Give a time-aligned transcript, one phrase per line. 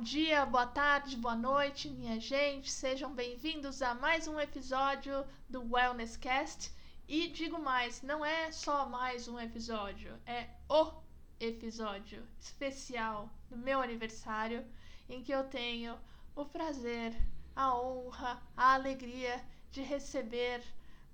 [0.00, 2.70] dia, boa tarde, boa noite, minha gente.
[2.70, 6.72] Sejam bem-vindos a mais um episódio do Wellness Cast.
[7.06, 10.90] E digo mais, não é só mais um episódio, é o
[11.38, 14.64] episódio especial do meu aniversário
[15.06, 15.98] em que eu tenho
[16.34, 17.14] o prazer,
[17.54, 20.62] a honra, a alegria de receber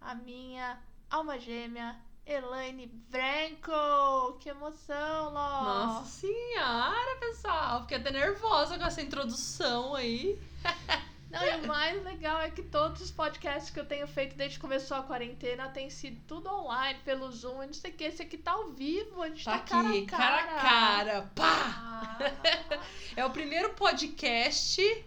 [0.00, 0.80] a minha
[1.11, 4.36] alma gêmea, Elaine Branco!
[4.40, 5.62] Que emoção, Ló!
[5.62, 7.82] Nossa senhora, pessoal!
[7.82, 10.36] Fiquei até nervosa com essa introdução aí.
[11.31, 14.57] Não, e o mais legal é que todos os podcasts que eu tenho feito desde
[14.57, 18.04] que começou a quarentena tem sido tudo online, pelo Zoom e não sei o que.
[18.04, 20.58] Esse aqui tá ao vivo, a gente tá, Tá aqui, cara a cara cara.
[20.58, 21.31] a cara.
[21.34, 21.54] Pá!
[21.79, 22.79] Ah,
[23.17, 25.04] É o primeiro podcast.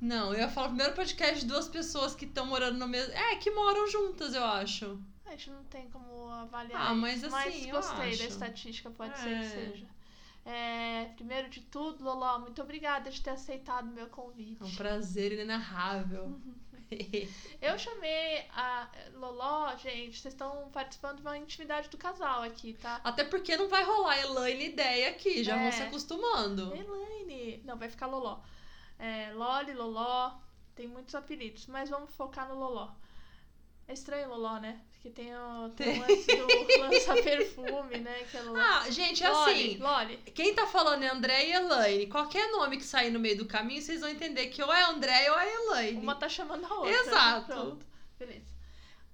[0.00, 3.12] Não, eu ia falar o primeiro podcast de duas pessoas que estão morando no mesmo.
[3.14, 5.00] É, que moram juntas, eu acho.
[5.28, 6.90] A gente não tem como avaliar.
[6.90, 8.18] Ah, mas isso, assim, mas gostei acho.
[8.18, 9.16] da estatística, pode É.
[9.16, 9.86] ser que seja.
[10.44, 14.62] É, primeiro de tudo, Loló, muito obrigada de ter aceitado o meu convite.
[14.62, 16.38] É um prazer inenarrável.
[17.60, 23.00] Eu chamei a Loló, gente, vocês estão participando de uma intimidade do casal aqui, tá?
[23.02, 25.62] Até porque não vai rolar Elaine ideia aqui, já É.
[25.64, 26.72] vão se acostumando.
[26.76, 27.60] Elaine!
[27.64, 28.38] Não, vai ficar Loló.
[29.00, 30.32] É, Loli, Loló,
[30.76, 32.92] tem muitos apelidos, mas vamos focar no Loló.
[33.88, 34.80] É estranho Loló, né?
[35.06, 36.46] Porque tem o, tem o lance do
[36.82, 38.24] lança-perfume, né?
[38.24, 38.40] Que é.
[38.56, 39.76] Ah, gente, é assim.
[39.78, 40.16] Loli.
[40.34, 42.06] Quem tá falando é André e Elaine.
[42.08, 45.30] Qualquer nome que sair no meio do caminho, vocês vão entender que ou é André
[45.30, 46.00] ou é Elaine.
[46.00, 46.90] Uma tá chamando a outra.
[46.90, 47.46] Exato.
[47.46, 47.86] Pronto.
[48.18, 48.56] Beleza.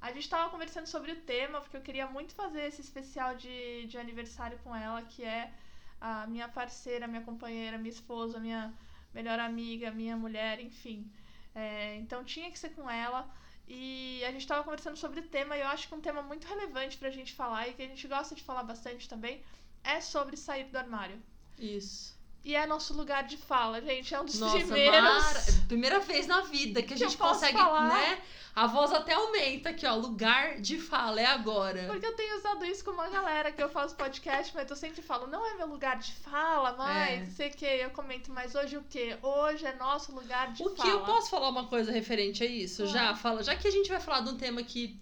[0.01, 3.87] A gente tava conversando sobre o tema, porque eu queria muito fazer esse especial de,
[3.87, 5.53] de aniversário com ela, que é
[6.01, 8.73] a minha parceira, minha companheira, minha esposa, minha
[9.13, 11.11] melhor amiga, minha mulher, enfim.
[11.55, 13.29] É, então tinha que ser com ela.
[13.69, 16.47] E a gente tava conversando sobre o tema, e eu acho que um tema muito
[16.47, 19.43] relevante pra gente falar, e que a gente gosta de falar bastante também,
[19.85, 21.23] é sobre sair do armário.
[21.59, 22.21] Isso.
[22.45, 24.13] E é nosso lugar de fala, gente.
[24.15, 25.01] É um dos Nossa, primeiros.
[25.01, 27.89] Mara, primeira vez na vida que a Que eu gente consegue, falar.
[27.89, 28.19] né?
[28.55, 29.95] A voz até aumenta aqui, ó.
[29.95, 31.85] Lugar de fala, é agora.
[31.87, 35.01] Porque eu tenho usado isso com uma galera que eu faço podcast, mas eu sempre
[35.01, 37.17] falo, não é meu lugar de fala, mas É.
[37.21, 39.17] não sei o que, eu comento, mas hoje o quê?
[39.23, 40.91] Hoje é nosso lugar de O que fala.
[40.91, 42.83] eu posso falar uma coisa referente a isso?
[42.83, 42.87] Ah.
[42.87, 44.99] Já fala, já que a gente vai falar de um tema que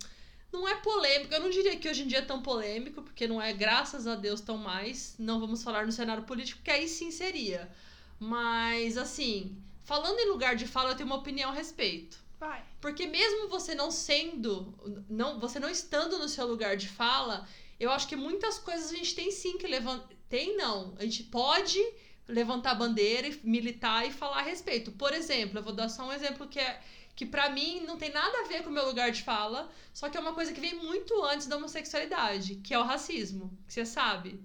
[0.53, 3.41] não é polêmico, eu não diria que hoje em dia é tão polêmico, porque não
[3.41, 5.15] é, graças a Deus, tão mais.
[5.19, 7.71] Não vamos falar no cenário político, porque aí sim seria.
[8.19, 12.19] Mas assim, falando em lugar de fala, eu tenho uma opinião a respeito.
[12.39, 12.65] Vai.
[12.81, 14.75] Porque mesmo você não sendo,
[15.09, 17.47] não, você não estando no seu lugar de fala,
[17.79, 20.09] eu acho que muitas coisas a gente tem sim que levantar.
[20.29, 20.95] Tem não.
[20.99, 21.79] A gente pode
[22.27, 24.93] levantar a bandeira e militar e falar a respeito.
[24.93, 26.81] Por exemplo, eu vou dar só um exemplo que é
[27.21, 30.09] que para mim não tem nada a ver com o meu lugar de fala, só
[30.09, 33.75] que é uma coisa que vem muito antes da homossexualidade, que é o racismo, que
[33.75, 34.43] você sabe.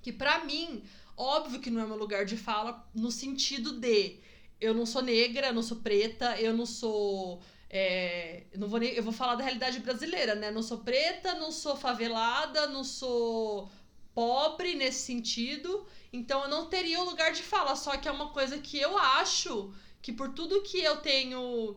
[0.00, 0.82] Que pra mim,
[1.14, 4.18] óbvio que não é meu lugar de fala no sentido de
[4.58, 8.94] eu não sou negra, não sou preta, eu não sou é, eu não vou nem,
[8.94, 10.50] eu vou falar da realidade brasileira, né?
[10.50, 13.70] Não sou preta, não sou favelada, não sou
[14.14, 15.86] pobre nesse sentido.
[16.10, 18.96] Então eu não teria o lugar de fala, só que é uma coisa que eu
[18.96, 21.76] acho que por tudo que eu tenho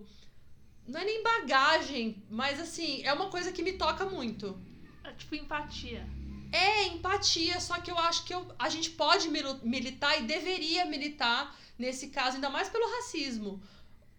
[0.90, 4.60] não é nem bagagem, mas assim, é uma coisa que me toca muito.
[5.04, 6.06] É tipo empatia.
[6.52, 10.86] É empatia, só que eu acho que eu, a gente pode mil- militar e deveria
[10.86, 13.62] militar nesse caso, ainda mais pelo racismo.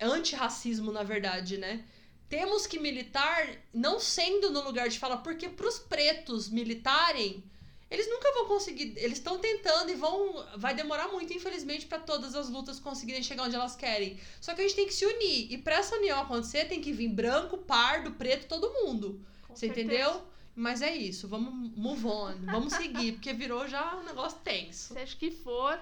[0.00, 1.84] Antirracismo, na verdade, né?
[2.28, 7.42] Temos que militar não sendo no lugar de fala, porque pros pretos militarem,
[7.90, 8.94] eles nunca vão conseguir.
[8.96, 10.46] Eles estão tentando e vão.
[10.56, 14.18] Vai demorar muito, infelizmente, para todas as lutas conseguirem chegar onde elas querem.
[14.40, 15.52] Só que a gente tem que se unir.
[15.52, 19.24] E pra essa união acontecer, tem que vir branco, pardo, preto, todo mundo.
[19.42, 19.86] Com Você certeza.
[19.86, 20.22] entendeu?
[20.54, 24.92] Mas é isso, vamos move on, vamos seguir, porque virou já um negócio tenso.
[24.92, 25.80] Seja que for,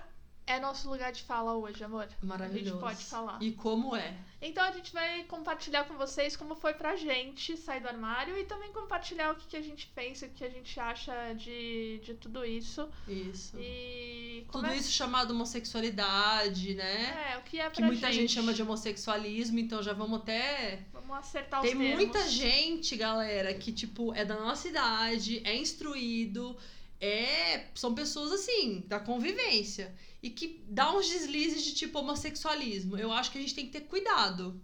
[0.49, 2.09] é nosso lugar de fala hoje, amor.
[2.23, 2.71] Maravilhoso.
[2.71, 3.39] A gente pode falar.
[3.43, 4.15] E como é?
[4.41, 8.45] Então a gente vai compartilhar com vocês como foi pra gente sair do armário e
[8.45, 12.15] também compartilhar o que, que a gente pensa, o que a gente acha de, de
[12.15, 12.89] tudo isso.
[13.09, 13.57] Isso.
[13.59, 17.33] E Tudo começa- isso chamado homossexualidade, né?
[17.35, 18.21] É, o que é pra que muita gente.
[18.23, 20.83] gente chama de homossexualismo, então já vamos até.
[20.93, 21.97] Vamos acertar Tem os termos.
[21.97, 26.57] muita gente, galera, que, tipo, é da nossa idade, é instruído,
[27.01, 27.65] é.
[27.75, 29.95] São pessoas assim, da convivência.
[30.23, 32.97] E que dá uns deslizes de tipo homossexualismo.
[32.97, 34.61] Eu acho que a gente tem que ter cuidado.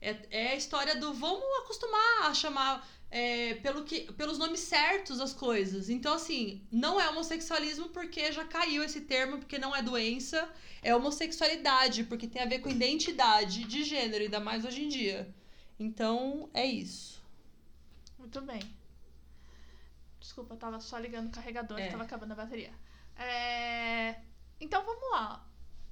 [0.00, 5.20] É, é a história do vamos acostumar a chamar é, pelo que, pelos nomes certos
[5.20, 5.90] as coisas.
[5.90, 10.48] Então, assim, não é homossexualismo porque já caiu esse termo, porque não é doença.
[10.82, 15.32] É homossexualidade, porque tem a ver com identidade de gênero, ainda mais hoje em dia.
[15.78, 17.22] Então, é isso.
[18.18, 18.62] Muito bem.
[20.18, 21.88] Desculpa, eu tava só ligando o carregador, É.
[21.88, 22.72] tava acabando a bateria.
[23.16, 24.16] É,
[24.62, 25.44] Então vamos lá.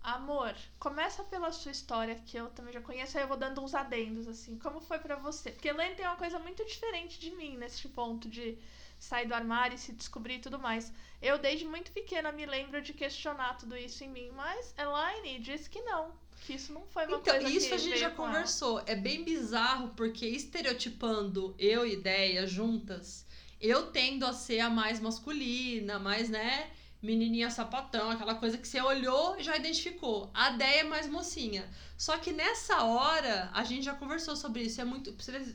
[0.02, 3.74] Amor, começa pela sua história, que eu também já conheço, aí eu vou dando uns
[3.74, 4.56] adendos, assim.
[4.58, 5.50] Como foi para você?
[5.50, 8.56] Porque Elaine tem uma coisa muito diferente de mim nesse ponto de
[8.98, 10.92] sair do armário e se descobrir e tudo mais.
[11.20, 15.68] Eu, desde muito pequena, me lembro de questionar tudo isso em mim, mas Elaine disse
[15.68, 16.12] que não.
[16.46, 18.32] Que isso não foi uma então, coisa isso que a gente já com ela.
[18.32, 18.82] conversou.
[18.86, 23.26] É bem bizarro, porque estereotipando eu e ideia juntas,
[23.60, 26.70] eu tendo a ser a mais masculina, mais, né?
[27.02, 30.30] Menininha sapatão, aquela coisa que você olhou e já identificou.
[30.34, 31.66] A Deia é mais mocinha.
[31.96, 34.80] Só que nessa hora, a gente já conversou sobre isso.
[34.80, 35.14] É muito.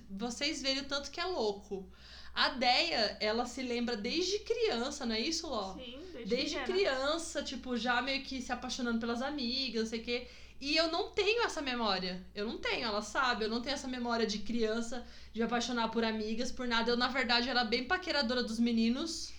[0.10, 1.88] vocês- verem o tanto que é louco.
[2.34, 5.76] A Deia, ela se lembra desde criança, não é isso, Ló?
[5.76, 10.04] Sim, desde, Desde criança, tipo, já meio que se apaixonando pelas amigas, não sei o
[10.04, 10.28] quê.
[10.60, 12.26] E eu não tenho essa memória.
[12.34, 13.46] Eu não tenho, ela sabe.
[13.46, 16.90] Eu não tenho essa memória de criança, de apaixonar por amigas, por nada.
[16.90, 19.32] Eu, na verdade, era bem paqueradora dos meninos.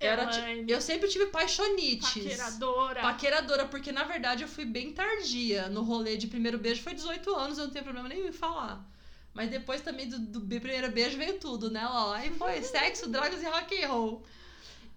[0.00, 2.08] Era, ti- Elaine, eu sempre tive paixonites.
[2.14, 3.00] paqueradora.
[3.02, 6.82] Paqueradora, porque na verdade eu fui bem tardia no rolê de primeiro beijo.
[6.82, 8.84] Foi 18 anos, eu não tenho problema nenhum em falar.
[9.34, 12.12] Mas depois também do, do primeiro beijo veio tudo, né, Ló?
[12.14, 14.22] Aí foi sexo, drogas e rock and roll.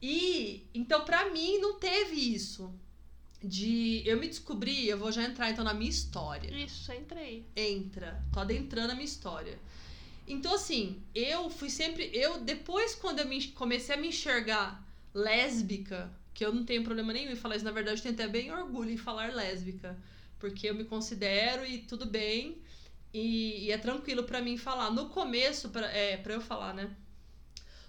[0.02, 2.74] E então pra mim não teve isso.
[3.46, 7.46] De eu me descobri, eu vou já entrar então na minha história Isso, entrei.
[7.58, 9.60] entra, tô adentrando a minha história.
[10.26, 12.10] Então, assim, eu fui sempre.
[12.14, 14.82] Eu, depois, quando eu me- comecei a me enxergar
[15.14, 18.28] lésbica, que eu não tenho problema nenhum em falar isso, na verdade, eu tenho até
[18.28, 19.98] bem orgulho em falar lésbica,
[20.40, 22.62] porque eu me considero e tudo bem,
[23.14, 24.90] e, e é tranquilo pra mim falar.
[24.90, 26.90] No começo, pra, é, pra eu falar, né?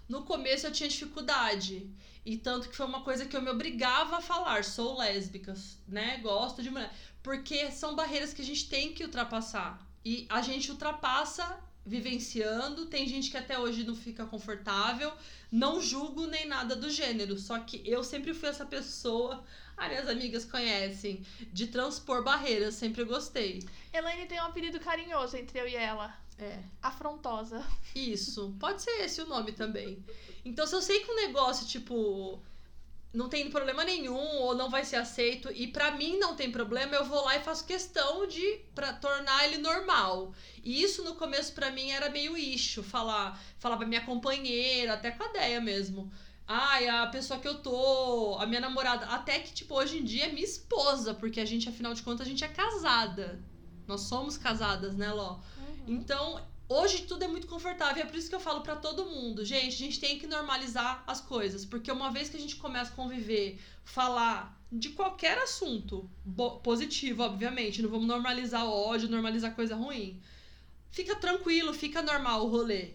[0.07, 1.89] No começo eu tinha dificuldade.
[2.23, 4.63] E tanto que foi uma coisa que eu me obrigava a falar.
[4.63, 5.53] Sou lésbica,
[5.87, 6.17] né?
[6.17, 6.93] Gosto de mulher.
[7.23, 9.85] Porque são barreiras que a gente tem que ultrapassar.
[10.03, 12.87] E a gente ultrapassa vivenciando.
[12.87, 15.13] Tem gente que até hoje não fica confortável.
[15.51, 17.37] Não julgo nem nada do gênero.
[17.37, 19.43] Só que eu sempre fui essa pessoa.
[19.77, 21.23] Ah, minhas amigas conhecem.
[21.53, 22.75] De transpor barreiras.
[22.75, 23.63] Sempre gostei.
[23.93, 26.13] Elaine tem um apelido carinhoso entre eu e ela.
[26.37, 26.59] É.
[26.81, 27.65] Afrontosa.
[27.93, 28.55] Isso.
[28.59, 30.03] Pode ser esse o nome também.
[30.43, 32.41] Então, se eu sei que um negócio, tipo,
[33.15, 36.95] não tem problema nenhum ou não vai ser aceito e pra mim não tem problema,
[36.95, 40.33] eu vou lá e faço questão de para tornar ele normal.
[40.63, 45.11] E isso no começo pra mim era meio ixo, falar, falar pra minha companheira, até
[45.11, 46.11] com a ideia mesmo.
[46.47, 50.25] Ai, a pessoa que eu tô, a minha namorada, até que tipo hoje em dia
[50.25, 53.41] é minha esposa, porque a gente afinal de contas a gente é casada.
[53.87, 55.39] Nós somos casadas, né, Ló?
[55.87, 58.03] Então, hoje tudo é muito confortável.
[58.03, 61.03] É por isso que eu falo pra todo mundo, gente, a gente tem que normalizar
[61.07, 66.09] as coisas, porque uma vez que a gente começa a conviver, falar de qualquer assunto,
[66.63, 70.21] positivo, obviamente, não vamos normalizar ódio, normalizar coisa ruim.
[70.91, 72.93] Fica tranquilo, fica normal o rolê.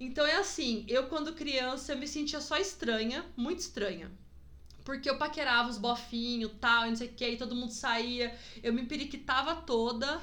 [0.00, 4.10] Então é assim, eu quando criança eu me sentia só estranha, muito estranha.
[4.84, 8.34] Porque eu paquerava os bofinhos, tal, e não sei o que, e todo mundo saía.
[8.62, 10.20] Eu me periquitava toda,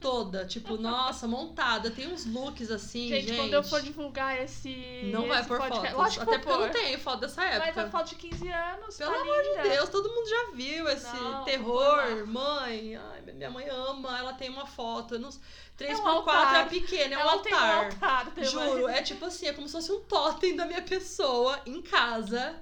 [0.00, 0.46] toda.
[0.46, 1.90] Tipo, nossa, montada.
[1.90, 3.26] Tem uns looks assim, gente.
[3.28, 5.10] Gente, quando eu for divulgar esse.
[5.12, 6.18] Não vai esse por podcast- fotos.
[6.18, 7.66] Até porque eu não tenho foto dessa época.
[7.66, 8.96] Mas a foto de 15 anos.
[8.96, 9.62] Pelo tá amor linda.
[9.62, 12.26] de Deus, todo mundo já viu esse Não, terror.
[12.26, 15.14] Mãe, ai, minha mãe ama, ela tem uma foto.
[15.16, 15.30] eu Não...
[15.76, 16.68] 3 É um por 4 é altar.
[16.68, 17.84] pequena, é um tem um altar.
[17.84, 18.32] altar.
[18.44, 22.56] Juro, é tipo assim, é como se fosse um totem da minha pessoa em casa.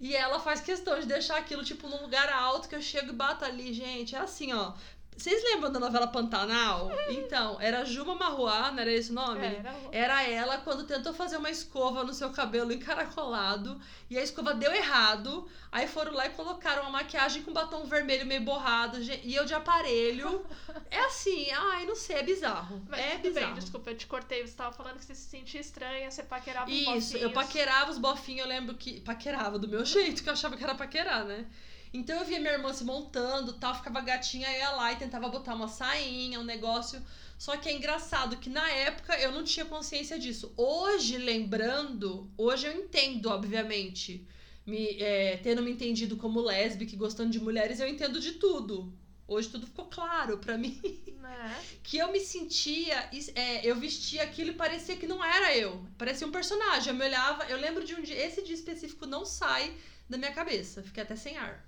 [0.00, 3.14] E ela faz questão de deixar aquilo, tipo, num lugar alto que eu chego e
[3.14, 4.14] bato ali, gente.
[4.14, 4.72] É assim, ó.
[5.18, 6.90] Vocês lembram da novela Pantanal?
[7.10, 9.44] Então, era Juma Marruá, não era esse o nome?
[9.44, 9.74] Era.
[9.90, 14.72] Era ela quando tentou fazer uma escova no seu cabelo encaracolado e a escova deu
[14.72, 15.48] errado.
[15.72, 19.54] Aí foram lá e colocaram uma maquiagem com batom vermelho meio borrado e eu de
[19.54, 20.44] aparelho.
[20.90, 22.82] É assim, ai, não sei, é bizarro.
[22.88, 23.46] Mas é tudo bizarro.
[23.46, 24.46] bem, desculpa, eu te cortei.
[24.46, 27.32] Você tava falando que você se sentia estranha, você paquerava os Isso, eu bofinhos.
[27.34, 29.00] paquerava os bofinhos, eu lembro que.
[29.00, 31.46] Paquerava do meu jeito, que eu achava que era paquerar, né?
[31.92, 35.54] Então eu via minha irmã se montando tal, ficava gatinha, ia lá e tentava botar
[35.54, 37.02] uma sainha, um negócio.
[37.38, 40.52] Só que é engraçado que na época eu não tinha consciência disso.
[40.56, 44.26] Hoje, lembrando, hoje eu entendo, obviamente.
[44.66, 48.92] Me, é, tendo me entendido como lésbica e gostando de mulheres, eu entendo de tudo.
[49.26, 50.80] Hoje tudo ficou claro pra mim
[51.20, 51.64] Né?
[51.84, 55.86] que eu me sentia, é, eu vestia aquilo e parecia que não era eu.
[55.96, 56.92] Parecia um personagem.
[56.92, 59.74] Eu me olhava, eu lembro de um dia, esse dia específico não sai
[60.08, 60.82] da minha cabeça.
[60.82, 61.67] Fiquei até sem ar.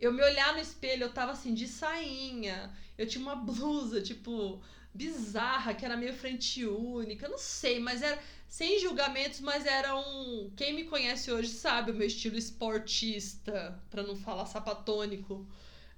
[0.00, 2.74] Eu me olhar no espelho, eu tava assim, de sainha.
[2.96, 4.62] Eu tinha uma blusa, tipo,
[4.94, 7.28] bizarra, que era meio frente única.
[7.28, 8.18] Não sei, mas era.
[8.48, 10.50] Sem julgamentos, mas era um.
[10.56, 15.46] Quem me conhece hoje sabe o meu estilo esportista, pra não falar sapatônico.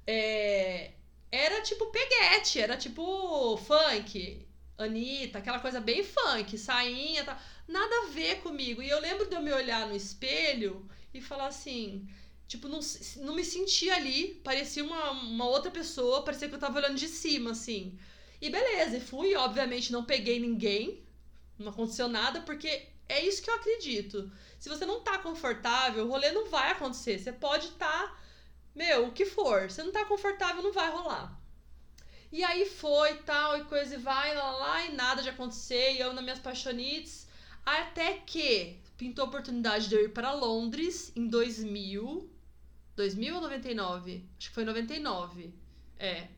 [0.06, 0.92] É,
[1.30, 8.10] era tipo peguete, era tipo funk, Anitta, aquela coisa bem funk, sainha, tá, nada a
[8.12, 8.82] ver comigo.
[8.82, 12.06] E eu lembro de eu me olhar no espelho e falar assim,
[12.52, 12.80] Tipo, não,
[13.22, 14.38] não me sentia ali.
[14.44, 16.22] Parecia uma, uma outra pessoa.
[16.22, 17.98] Parecia que eu tava olhando de cima, assim.
[18.42, 19.34] E beleza, fui.
[19.34, 21.02] Obviamente, não peguei ninguém.
[21.58, 24.30] Não aconteceu nada, porque é isso que eu acredito.
[24.58, 27.18] Se você não tá confortável, o rolê não vai acontecer.
[27.18, 28.22] Você pode estar,
[28.74, 29.70] meu, o que for.
[29.70, 31.40] Se não tá confortável, não vai rolar.
[32.30, 35.94] E aí foi, tal, e coisa e vai, lá, lá, e nada de acontecer.
[35.94, 37.26] E eu nas minhas paixonites.
[37.64, 42.31] Até que pintou a oportunidade de eu ir para Londres em 2000.
[42.96, 44.24] 2000 ou 99?
[44.38, 45.52] Acho que foi 99.
[45.98, 46.28] É.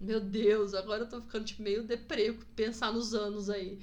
[0.00, 3.78] Meu Deus, agora eu tô ficando tipo, meio deprê pensar nos anos aí.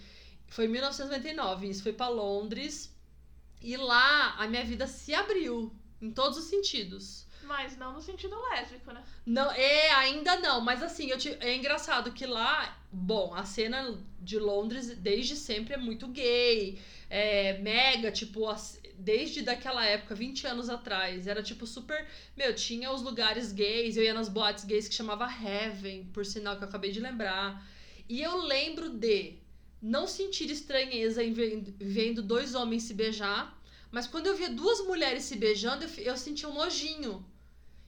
[0.48, 2.94] Foi em 1999, isso foi para Londres.
[3.62, 7.26] E lá a minha vida se abriu em todos os sentidos.
[7.44, 9.04] Mas não no sentido lésbico, né?
[9.26, 13.98] Não, é, ainda não, mas assim, eu te- é engraçado que lá, bom, a cena
[14.20, 18.46] de Londres desde sempre é muito gay, é mega, tipo,
[19.00, 24.03] desde daquela época, 20 anos atrás, era tipo super, meu, tinha os lugares gays, eu
[24.03, 27.65] ia nas boates gays que chamava Heaven, por sinal que eu acabei de lembrar.
[28.08, 29.36] E eu lembro de
[29.82, 33.58] não sentir estranheza em ve- vendo dois homens se beijar,
[33.91, 37.25] mas quando eu via duas mulheres se beijando, eu, eu sentia um nojinho.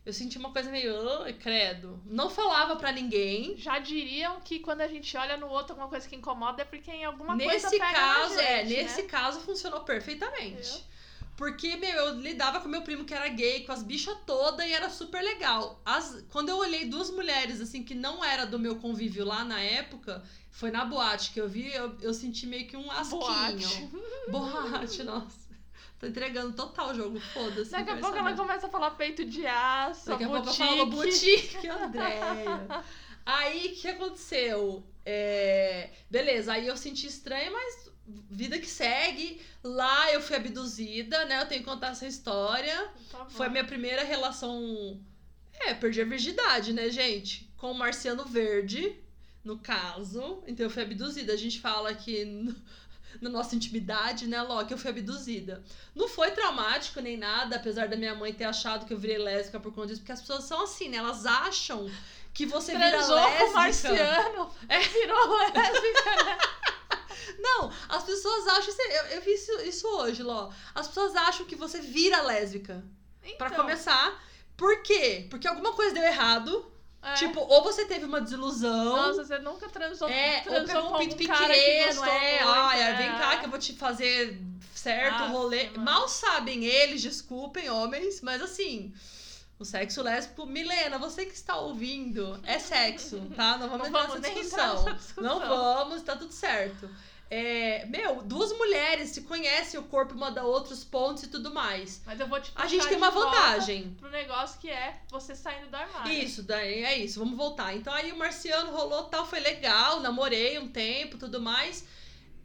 [0.04, 2.02] Eu senti uma coisa meio, "Ai, credo.
[2.06, 3.56] Não falava pra ninguém.
[3.56, 6.90] Já diriam que quando a gente olha no outro alguma coisa que incomoda é porque
[6.90, 9.08] em alguma coisa nesse pega caso, é, gente, nesse né?
[9.08, 10.68] caso funcionou perfeitamente.
[10.72, 10.82] Viu?
[11.38, 14.72] Porque, meu, eu lidava com meu primo que era gay, com as bichas todas e
[14.72, 15.82] era super legal.
[15.86, 19.60] As, quando eu olhei duas mulheres, assim, que não era do meu convívio lá na
[19.60, 23.20] época, foi na boate que eu vi, eu, eu senti meio que um asquinho.
[23.20, 23.90] Boate.
[24.30, 25.42] Boate, nossa.
[26.00, 27.72] Tô entregando total o jogo, foda-se.
[27.72, 30.68] Daqui a pouco ela começa a falar peito de aço, Daqui a pouco eu boutique.
[30.68, 32.68] falo boutique, Andréia.
[33.24, 34.84] Aí, o que aconteceu?
[35.06, 37.91] É, Beleza, aí eu senti estranha, mas
[38.30, 39.42] vida que segue.
[39.64, 41.42] Lá eu fui abduzida, né?
[41.42, 42.90] Eu tenho que contar essa história.
[43.12, 43.26] Tá.
[43.30, 45.00] Foi a minha primeira relação...
[45.60, 47.52] É, perdi a virgindade, né, gente?
[47.58, 48.96] Com o Marciano Verde,
[49.44, 50.44] no caso.
[50.48, 51.34] Então eu fui abduzida.
[51.34, 52.54] A gente fala que...
[53.22, 55.62] Na nossa intimidade, né, que eu fui abduzida.
[55.94, 59.60] Não foi traumático nem nada, apesar da minha mãe ter achado que eu virei lésbica
[59.60, 60.98] por conta disso, porque as pessoas são assim, né?
[60.98, 61.92] Elas acham
[62.34, 63.38] que você vira Transou lésbica.
[63.44, 64.80] com o Marciano, É.
[64.80, 66.38] virou lésbica, né?
[67.40, 68.70] Não, as pessoas acham.
[68.70, 70.50] isso- Eu, eu vi isso, isso hoje, Ló.
[70.76, 72.84] As pessoas acham que você vira lésbica.
[73.38, 74.20] Pra Então, começar.
[74.58, 75.28] Por quê?
[75.30, 76.66] Porque alguma coisa deu errado.
[77.04, 77.14] é.
[77.16, 78.86] Tipo, ou você teve uma desilusão.
[78.96, 82.82] Nossa, você nunca transou, é, ou transou pegou com um pinto algum cara que é,
[82.82, 82.94] é.
[82.94, 84.40] vem cá que eu vou te fazer
[84.76, 85.70] certo Aff, rolê.
[85.72, 85.84] mano.
[85.84, 88.94] Mal sabem eles, desculpem, homens, mas assim,
[89.58, 93.58] o sexo lésbico, Milena, você que está ouvindo, é sexo, tá?
[93.58, 94.66] Não vamos Não vamos nessa nem discussão.
[94.80, 95.24] entrar nessa discussão.
[95.24, 96.88] Não vamos, tá tudo certo.
[97.34, 101.54] É, meu, duas mulheres se conhecem o corpo uma da outra, os pontos e tudo
[101.54, 102.02] mais.
[102.06, 103.96] Mas eu vou te A gente tem uma vantagem.
[103.98, 106.12] Pro negócio que é você saindo do armário.
[106.12, 107.74] Isso, daí é isso, vamos voltar.
[107.74, 111.88] Então aí o Marciano rolou tal, foi legal, namorei um tempo, tudo mais.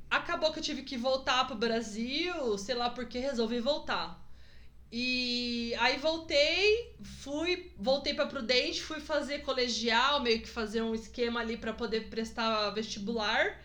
[0.09, 4.25] Acabou que eu tive que voltar pro Brasil, sei lá porque resolvi voltar.
[4.93, 11.41] E aí voltei, fui, voltei pra Prudente, fui fazer colegial, meio que fazer um esquema
[11.41, 13.61] ali pra poder prestar vestibular.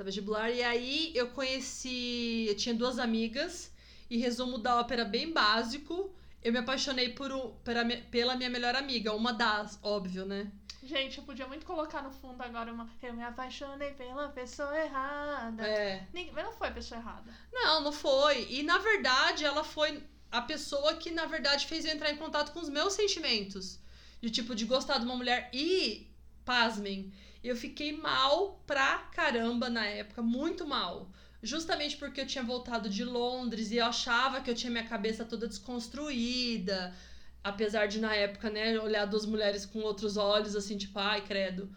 [0.00, 3.70] Prestar vestibular e aí eu conheci, eu tinha duas amigas
[4.08, 6.10] e resumo da ópera bem básico.
[6.42, 7.28] Eu me apaixonei por
[7.62, 10.50] pela, pela minha melhor amiga, uma das, óbvio, né?
[10.82, 12.88] Gente, eu podia muito colocar no fundo agora uma.
[13.02, 15.66] Eu me apaixonei pela pessoa errada.
[15.66, 16.06] É.
[16.14, 17.30] Ninguém- Mas não foi a pessoa errada.
[17.52, 18.46] Não, não foi.
[18.50, 20.02] E na verdade, ela foi
[20.32, 23.78] a pessoa que na verdade fez eu entrar em contato com os meus sentimentos.
[24.22, 25.50] De tipo, de gostar de uma mulher.
[25.52, 26.10] E,
[26.42, 31.10] pasmem, eu fiquei mal pra caramba na época, muito mal.
[31.42, 35.24] Justamente porque eu tinha voltado de Londres e eu achava que eu tinha minha cabeça
[35.24, 36.94] toda desconstruída.
[37.42, 41.74] Apesar de, na época, né, olhar duas mulheres com outros olhos, assim, tipo, ai, credo.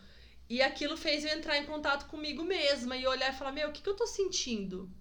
[0.49, 3.71] E aquilo fez eu entrar em contato comigo mesma e olhar e falar: Meu, o
[3.71, 4.91] que, que eu tô sentindo?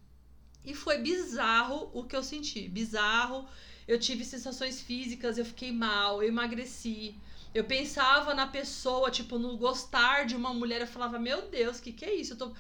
[0.65, 2.69] E foi bizarro o que eu senti.
[2.69, 3.49] Bizarro.
[3.87, 7.17] Eu tive sensações físicas, eu fiquei mal, eu emagreci.
[7.55, 10.81] Eu pensava na pessoa, tipo, no gostar de uma mulher.
[10.81, 12.35] Eu falava, meu Deus, o que, que é isso?
[12.35, 12.53] Eu tô...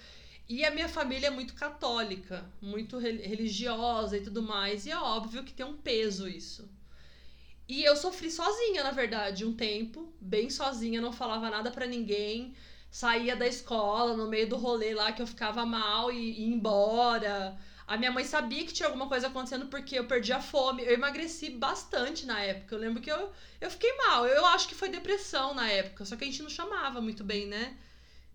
[0.49, 4.87] E a minha família é muito católica, muito re- religiosa e tudo mais.
[4.87, 6.69] E é óbvio que tem um peso isso.
[7.69, 12.55] E eu sofri sozinha, na verdade, um tempo, bem sozinha, não falava nada pra ninguém.
[12.91, 17.59] Saía da escola, no meio do rolê lá que eu ficava mal e ia embora.
[17.93, 20.83] A minha mãe sabia que tinha alguma coisa acontecendo porque eu perdi a fome.
[20.83, 22.75] Eu emagreci bastante na época.
[22.75, 23.31] Eu lembro que eu,
[23.61, 24.27] eu fiquei mal.
[24.27, 27.47] Eu acho que foi depressão na época, só que a gente não chamava muito bem,
[27.47, 27.77] né?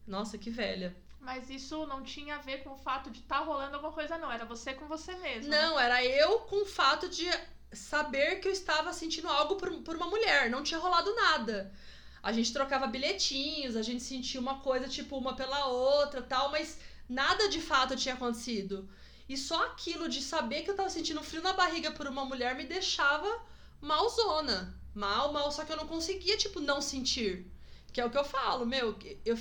[0.05, 0.95] Nossa, que velha.
[1.19, 4.31] Mas isso não tinha a ver com o fato de estar rolando alguma coisa, não.
[4.31, 5.49] Era você com você mesmo.
[5.49, 5.59] né?
[5.59, 7.27] Não, era eu com o fato de
[7.73, 10.51] saber que eu estava sentindo algo por, por uma mulher.
[10.51, 11.73] Não tinha rolado nada.
[12.21, 16.77] A gente trocava bilhetinhos, a gente sentia uma coisa, tipo, uma pela outra tal, mas
[17.09, 18.87] nada de fato tinha acontecido.
[19.27, 22.55] E só aquilo de saber que eu tava sentindo frio na barriga por uma mulher
[22.55, 23.41] me deixava
[23.81, 24.75] malzona.
[24.93, 27.45] Mal, mal, só que eu não conseguia, tipo, não sentir.
[27.91, 29.37] Que é o que eu falo, meu, eu,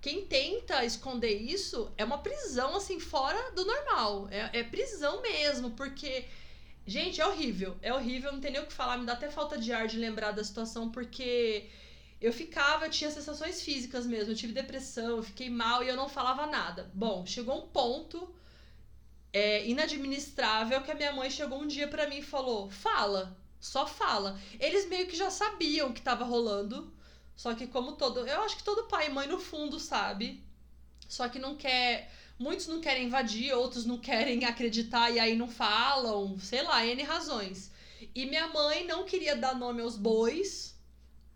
[0.00, 4.28] quem tenta esconder isso é uma prisão, assim, fora do normal.
[4.30, 6.24] É, é prisão mesmo, porque.
[6.86, 7.76] Gente, é horrível.
[7.82, 8.96] É horrível, não tem nem o que falar.
[8.96, 11.68] Me dá até falta de ar de lembrar da situação, porque
[12.20, 14.32] eu ficava, eu tinha sensações físicas mesmo.
[14.32, 16.90] Eu tive depressão, eu fiquei mal e eu não falava nada.
[16.94, 18.34] Bom, chegou um ponto
[19.32, 23.86] é, inadministrável que a minha mãe chegou um dia para mim e falou: fala, só
[23.86, 24.40] fala.
[24.58, 26.92] Eles meio que já sabiam que tava rolando.
[27.36, 30.44] Só que como todo, eu acho que todo pai e mãe no fundo sabe.
[31.08, 35.48] Só que não quer, muitos não querem invadir, outros não querem acreditar e aí não
[35.48, 37.70] falam, sei lá, N razões.
[38.14, 40.74] E minha mãe não queria dar nome aos bois,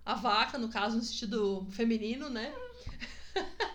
[0.05, 2.55] a vaca, no caso, no sentido feminino, né?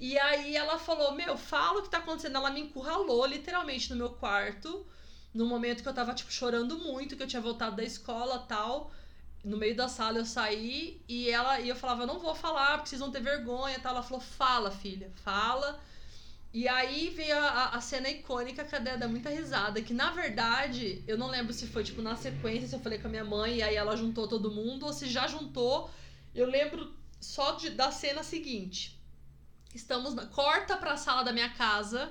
[0.00, 2.36] e aí ela falou: Meu, fala o que tá acontecendo.
[2.36, 4.86] Ela me encurralou literalmente no meu quarto,
[5.34, 8.90] no momento que eu tava, tipo, chorando muito, que eu tinha voltado da escola tal
[9.46, 12.88] no meio da sala eu saí e ela e eu falava, não vou falar, porque
[12.88, 13.92] vocês vão ter vergonha tal.
[13.92, 15.80] Ela falou, fala, filha, fala.
[16.52, 20.10] E aí veio a, a cena icônica que a Dé dá muita risada, que na
[20.10, 23.24] verdade, eu não lembro se foi tipo na sequência, se eu falei com a minha
[23.24, 25.88] mãe e aí ela juntou todo mundo, ou se já juntou.
[26.34, 28.95] Eu lembro só de, da cena seguinte.
[29.76, 32.10] Estamos na, corta pra sala da minha casa.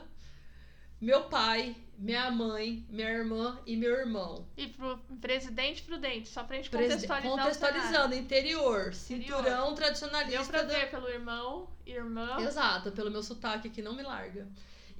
[1.01, 4.47] Meu pai, minha mãe, minha irmã e meu irmão.
[4.55, 7.23] E pro presidente prudente, só pra gente contextualizar.
[7.23, 10.37] Contextualizando, interior, cinturão tradicionalista.
[10.37, 12.37] Deu pra ver pelo irmão, irmã.
[12.39, 14.47] Exato, pelo meu sotaque que não me larga.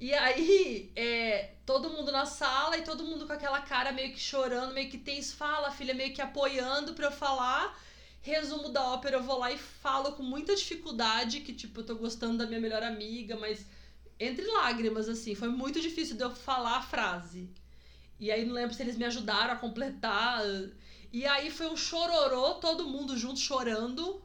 [0.00, 4.18] E aí, é, todo mundo na sala e todo mundo com aquela cara meio que
[4.18, 7.78] chorando, meio que tem fala, a filha meio que apoiando pra eu falar.
[8.26, 11.94] Resumo da ópera, eu vou lá e falo com muita dificuldade que, tipo, eu tô
[11.94, 13.64] gostando da minha melhor amiga, mas
[14.18, 15.36] entre lágrimas, assim.
[15.36, 17.48] Foi muito difícil de eu falar a frase.
[18.18, 20.42] E aí não lembro se eles me ajudaram a completar.
[21.12, 24.20] E aí foi um chororô, todo mundo junto chorando.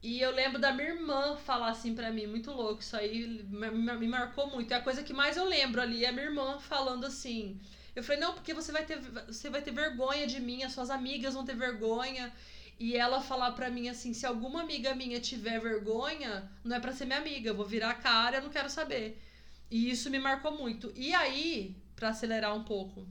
[0.00, 4.06] E eu lembro da minha irmã falar assim para mim, muito louco, isso aí me
[4.06, 4.70] marcou muito.
[4.72, 7.60] É a coisa que mais eu lembro ali, é a minha irmã falando assim.
[7.96, 10.90] Eu falei, não, porque você vai ter, você vai ter vergonha de mim, as suas
[10.90, 12.32] amigas vão ter vergonha
[12.78, 16.92] e ela falar pra mim assim: se alguma amiga minha tiver vergonha, não é pra
[16.92, 19.22] ser minha amiga, eu vou virar a cara, eu não quero saber.
[19.70, 20.92] E isso me marcou muito.
[20.94, 23.06] E aí, para acelerar um pouco,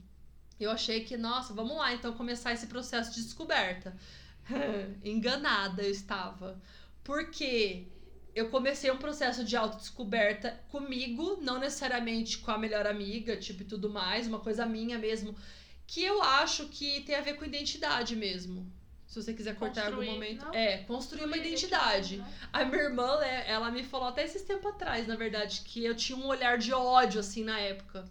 [0.60, 3.96] eu achei que, nossa, vamos lá, então começar esse processo de descoberta.
[5.04, 6.62] Enganada eu estava.
[7.04, 7.88] Porque
[8.36, 13.66] eu comecei um processo de autodescoberta comigo, não necessariamente com a melhor amiga, tipo e
[13.66, 15.36] tudo mais, uma coisa minha mesmo,
[15.88, 18.72] que eu acho que tem a ver com identidade mesmo.
[19.08, 20.46] Se você quiser cortar construir, algum momento.
[20.46, 20.54] Não?
[20.54, 22.24] É, construir uma identidade.
[22.52, 25.96] A minha irmã, né, ela me falou até esses tempos atrás, na verdade, que eu
[25.96, 28.10] tinha um olhar de ódio, assim, na época.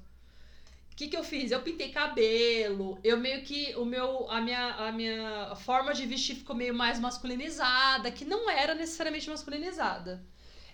[0.92, 1.50] O que, que eu fiz?
[1.50, 3.74] Eu pintei cabelo, eu meio que.
[3.74, 4.30] O meu.
[4.30, 9.28] A minha, a minha forma de vestir ficou meio mais masculinizada, que não era necessariamente
[9.28, 10.24] masculinizada.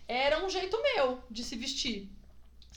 [0.07, 2.11] Era um jeito meu de se vestir.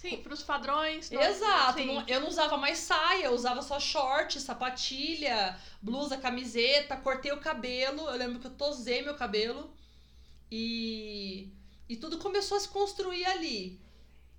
[0.03, 1.09] Sim, para os padrões.
[1.09, 1.79] Exato.
[1.85, 7.39] Não, eu não usava mais saia, eu usava só short, sapatilha, blusa, camiseta, cortei o
[7.39, 8.01] cabelo.
[8.09, 9.73] Eu lembro que eu tosei meu cabelo.
[10.51, 11.47] E,
[11.87, 13.79] e tudo começou a se construir ali.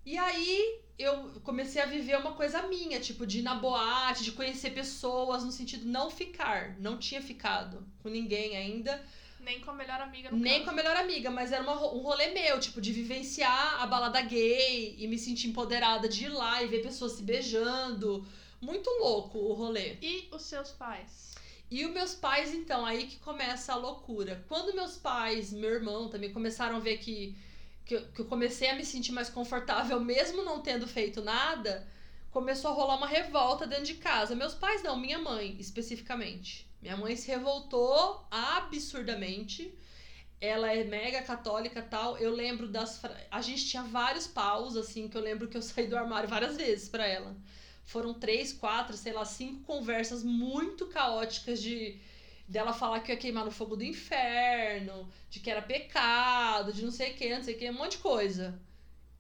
[0.04, 4.32] E aí eu comecei a viver uma coisa minha, tipo, de ir na boate, de
[4.32, 6.78] conhecer pessoas, no sentido não ficar.
[6.78, 9.02] Não tinha ficado com ninguém ainda
[9.44, 10.64] nem com a melhor amiga no Nem caso.
[10.64, 14.20] com a melhor amiga, mas era uma, um rolê meu, tipo, de vivenciar a balada
[14.22, 18.26] gay e me sentir empoderada de ir lá e ver pessoas se beijando.
[18.60, 19.96] Muito louco o rolê.
[20.00, 21.34] E os seus pais?
[21.70, 24.44] E os meus pais, então, aí que começa a loucura.
[24.48, 27.36] Quando meus pais, meu irmão também começaram a ver que,
[27.84, 31.86] que, que eu comecei a me sentir mais confortável, mesmo não tendo feito nada,
[32.30, 34.34] começou a rolar uma revolta dentro de casa.
[34.34, 36.66] Meus pais não, minha mãe, especificamente.
[36.84, 39.74] Minha mãe se revoltou absurdamente.
[40.38, 42.18] Ela é mega católica tal.
[42.18, 43.00] Eu lembro das.
[43.30, 46.58] A gente tinha vários paus, assim, que eu lembro que eu saí do armário várias
[46.58, 47.34] vezes para ela.
[47.86, 51.98] Foram três, quatro, sei lá, cinco conversas muito caóticas de
[52.46, 56.90] dela falar que ia queimar no fogo do inferno, de que era pecado, de não
[56.90, 58.60] sei o que, não sei o que, um monte de coisa.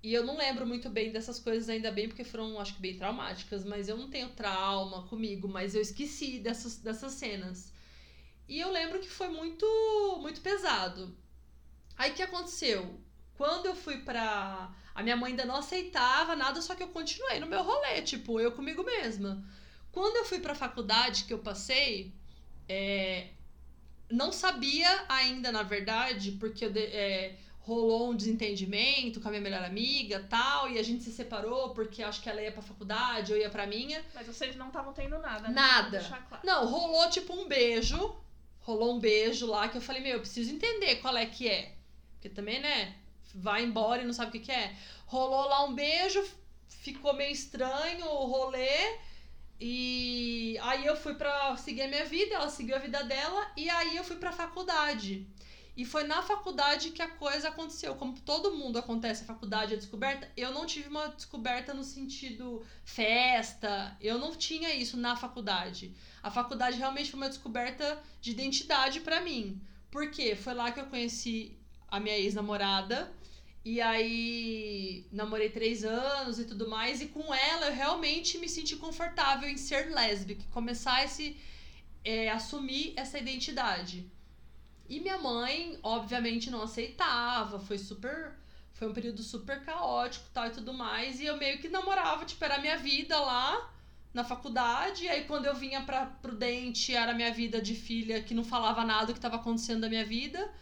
[0.04, 2.96] E eu não lembro muito bem dessas coisas, ainda bem, porque foram, acho que, bem
[2.98, 3.64] traumáticas.
[3.64, 7.72] Mas eu não tenho trauma comigo, mas eu esqueci dessas, dessas cenas.
[8.48, 9.66] E eu lembro que foi muito,
[10.20, 11.16] muito pesado.
[11.96, 13.00] Aí o que aconteceu?
[13.36, 14.74] Quando eu fui pra.
[14.94, 18.38] A minha mãe ainda não aceitava nada, só que eu continuei no meu rolê, tipo,
[18.40, 19.44] eu comigo mesma.
[19.92, 22.12] Quando eu fui pra faculdade, que eu passei,
[22.68, 23.28] é,
[24.10, 29.40] não sabia ainda, na verdade, porque eu de- é, rolou um desentendimento com a minha
[29.40, 33.32] melhor amiga tal, e a gente se separou porque acho que ela ia pra faculdade,
[33.32, 34.04] eu ia pra minha.
[34.14, 35.54] Mas vocês não estavam tendo nada, né?
[35.54, 36.00] Nada.
[36.28, 36.42] Claro.
[36.44, 38.14] Não, rolou tipo um beijo.
[38.60, 41.74] Rolou um beijo lá que eu falei, meu, eu preciso entender qual é que é.
[42.12, 42.96] Porque também, né?
[43.34, 44.76] Vai embora e não sabe o que, que é.
[45.06, 46.22] Rolou lá um beijo,
[46.68, 48.98] ficou meio estranho o rolê.
[49.58, 53.70] E aí eu fui pra seguir a minha vida, ela seguiu a vida dela, e
[53.70, 55.26] aí eu fui pra faculdade.
[55.76, 57.96] E foi na faculdade que a coisa aconteceu.
[57.96, 62.64] Como todo mundo acontece a faculdade, a descoberta, eu não tive uma descoberta no sentido
[62.84, 63.96] festa.
[64.00, 65.92] Eu não tinha isso na faculdade.
[66.22, 69.60] A faculdade realmente foi uma descoberta de identidade pra mim.
[69.90, 70.36] Por quê?
[70.36, 71.58] Foi lá que eu conheci
[71.88, 73.12] a minha ex-namorada.
[73.64, 77.00] E aí namorei três anos e tudo mais.
[77.00, 80.44] E com ela eu realmente me senti confortável em ser lésbica.
[80.52, 81.06] Começar a
[82.04, 84.08] é, assumir essa identidade.
[84.88, 87.58] E minha mãe, obviamente, não aceitava.
[87.58, 88.32] Foi super.
[88.72, 91.20] Foi um período super caótico tal e tudo mais.
[91.20, 93.70] E eu meio que namorava, tipo, era a minha vida lá
[94.12, 95.04] na faculdade.
[95.04, 98.44] E aí quando eu vinha pra Prudente, era a minha vida de filha que não
[98.44, 100.52] falava nada do que estava acontecendo da minha vida.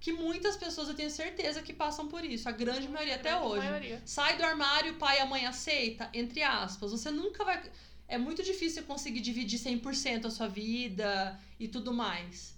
[0.00, 2.48] Que muitas pessoas eu tenho certeza que passam por isso.
[2.48, 3.66] A grande maioria até Grande hoje.
[3.66, 4.02] maioria.
[4.04, 6.92] Sai do armário, o pai e a mãe aceita, entre aspas.
[6.92, 7.60] Você nunca vai.
[8.06, 12.57] É muito difícil conseguir dividir 100% a sua vida e tudo mais.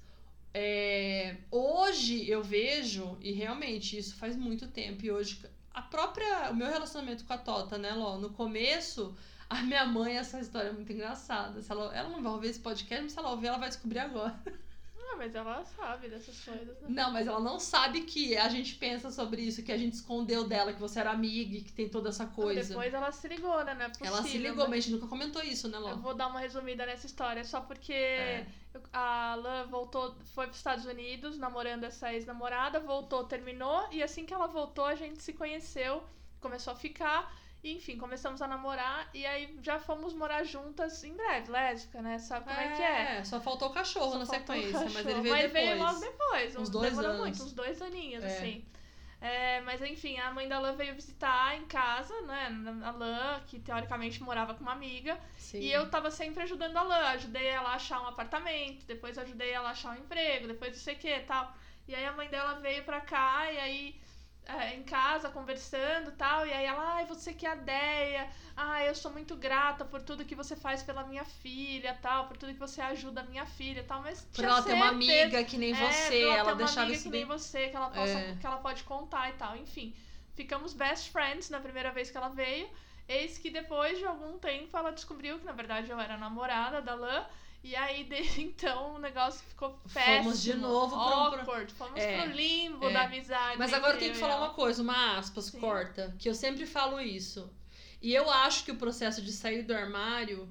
[0.52, 5.40] É, Hoje eu vejo, e realmente isso faz muito tempo, e hoje
[5.74, 6.50] a própria.
[6.50, 8.18] O meu relacionamento com a Tota, né, Ló?
[8.18, 9.14] No começo,
[9.48, 11.62] a minha mãe, essa história é muito engraçada.
[11.62, 14.00] Se ela, ela não vai ouvir esse podcast, mas se ela ouvir, ela vai descobrir
[14.00, 14.38] agora.
[15.12, 16.86] Ah, mas ela sabe dessas coisas, né?
[16.88, 20.44] Não, mas ela não sabe que a gente pensa sobre isso, que a gente escondeu
[20.46, 22.68] dela, que você era amiga e que tem toda essa coisa.
[22.68, 23.74] Depois ela se ligou, né?
[23.74, 24.12] Não é possível.
[24.12, 24.70] Ela se ligou, né?
[24.70, 25.94] mas a gente nunca comentou isso, né, Eu Ló?
[25.96, 28.46] vou dar uma resumida nessa história, só porque É.
[28.72, 34.02] eu- a Lan voltou, foi para os Estados Unidos, namorando essa ex-namorada, voltou, terminou, e
[34.02, 36.02] assim que ela voltou, a gente se conheceu,
[36.40, 41.14] começou a ficar, e enfim, começamos a namorar, e aí já fomos morar juntas em
[41.14, 42.18] breve, lésbica, né?
[42.18, 43.24] Sabe como é, que é?
[43.24, 45.52] só faltou o cachorro Só na sequência, mas cachorro, ele veio mas depois.
[45.52, 47.20] veio logo depois, Uns dois demorou anos.
[47.22, 48.26] muito, uns dois aninhos, É.
[48.26, 48.64] assim.
[49.22, 52.48] É, mas enfim, a mãe da Lan veio visitar em casa, né?
[52.82, 55.20] A Lan, que teoricamente morava com uma amiga.
[55.36, 55.58] Sim.
[55.60, 59.50] E eu tava sempre ajudando a Lan, ajudei ela a achar um apartamento, depois ajudei
[59.50, 61.52] ela a achar um emprego, depois não sei o que e tal.
[61.86, 64.00] E aí a mãe dela veio pra cá, e aí
[64.46, 68.28] é, em casa, conversando e tal, e aí ela, ai, você que é a Deia,
[68.56, 72.36] ai, eu sou muito grata por tudo que você faz pela minha filha tal, por
[72.36, 75.44] tudo que você ajuda a minha filha tal, mas Por tinha ela ter uma amiga
[75.44, 77.20] que nem é, você, pra ela, ela uma deixava amiga isso que bem.
[77.20, 78.36] nem você, que ela, possa, É.
[78.40, 79.94] que ela pode contar e tal, enfim.
[80.34, 82.68] Ficamos best friends na primeira vez que ela veio.
[83.08, 86.94] Eis que depois de algum tempo ela descobriu que na verdade eu era namorada da
[86.94, 87.24] Lan.
[87.62, 90.24] E aí, desde então, o negócio ficou péssimo.
[90.24, 91.72] Fomos de novo pro- pro- awkward.
[91.74, 92.92] Fomos É, pro limbo é.
[92.92, 93.58] da amizade.
[93.58, 95.60] Mas agora eu tenho que falar uma coisa, uma aspas, Sim.
[95.60, 97.50] corta, que eu sempre falo isso.
[98.02, 100.48] E eu acho que o processo de sair do armário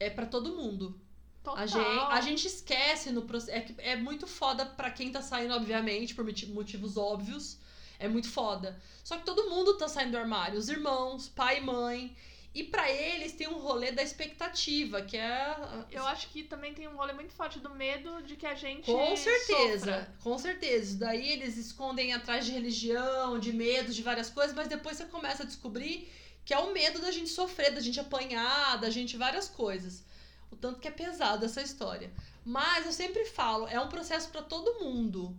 [0.00, 1.00] é pra todo mundo.
[1.44, 1.62] Total.
[1.62, 3.74] A gente, a gente esquece no processo.
[3.78, 7.58] É, é muito foda pra quem tá saindo, obviamente, por moti- motivos óbvios.
[8.00, 8.80] É muito foda.
[9.04, 10.58] Só que todo mundo tá saindo do armário.
[10.58, 12.16] Os irmãos, pai e mãe.
[12.58, 15.56] E pra eles tem um rolê da expectativa, que é.
[15.92, 18.84] Eu acho que também tem um rolê muito forte do medo de que a gente.
[18.84, 20.14] Com certeza, sofra.
[20.24, 20.98] com certeza.
[20.98, 25.44] Daí eles escondem atrás de religião, de medo, de várias coisas, mas depois você começa
[25.44, 26.10] a descobrir
[26.44, 30.02] que é o medo da gente sofrer, da gente apanhar, da gente várias coisas.
[30.50, 32.10] O tanto que é pesado essa história.
[32.44, 35.32] Mas eu sempre falo, é um processo pra todo mundo.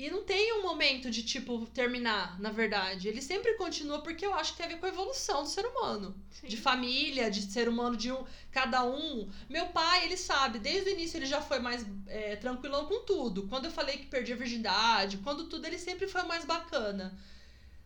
[0.00, 3.06] E não tem um momento de, tipo, terminar, na verdade.
[3.06, 5.66] Ele sempre continua porque eu acho que tem a ver com a evolução do ser
[5.66, 6.46] humano Sim.
[6.46, 9.28] de família, de ser humano, de um, cada um.
[9.46, 13.46] Meu pai, ele sabe, desde o início ele já foi mais é, tranquilão com tudo.
[13.46, 17.14] Quando eu falei que perdi a virgindade, quando tudo, ele sempre foi mais bacana.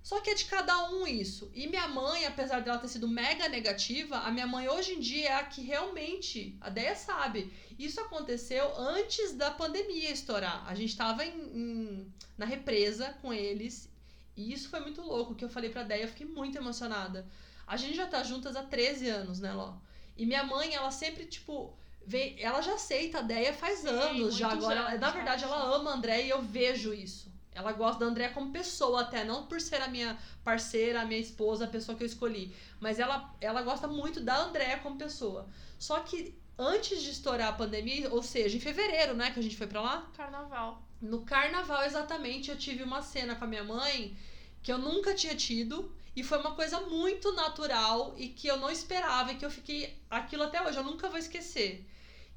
[0.05, 1.51] Só que é de cada um isso.
[1.55, 5.31] E minha mãe, apesar dela ter sido mega negativa, a minha mãe hoje em dia
[5.31, 10.63] é a que realmente, a Deia sabe, isso aconteceu antes da pandemia estourar.
[10.69, 13.89] A gente tava em, em- na represa com eles
[14.37, 17.27] e isso foi muito louco, que eu falei pra Deia, eu fiquei muito emocionada.
[17.67, 19.73] A gente já tá juntas há 13 anos, né, Ló?
[20.19, 21.75] E minha mãe, ela sempre, tipo,
[22.07, 24.53] vem, ela já aceita a Deia faz Sim, anos já.
[24.53, 25.13] Agora, anos, na já.
[25.15, 27.33] verdade, ela ama a André e eu vejo isso.
[27.55, 31.21] Ela gosta da André como pessoa até, não por ser a minha parceira, a minha
[31.21, 32.55] esposa, a pessoa que eu escolhi.
[32.81, 35.49] Mas ela, ela gosta muito da André como pessoa.
[35.79, 39.57] Só que antes de estourar a pandemia, ou seja, em fevereiro, né, que a gente
[39.57, 40.11] foi pra lá?
[40.17, 40.83] Carnaval.
[41.01, 44.17] No carnaval, exatamente, eu tive uma cena com a minha mãe
[44.63, 48.71] que eu nunca tinha tido E foi uma coisa muito natural e que eu não
[48.71, 49.99] esperava e que eu fiquei.
[50.09, 51.85] Aquilo até hoje, eu nunca vou esquecer.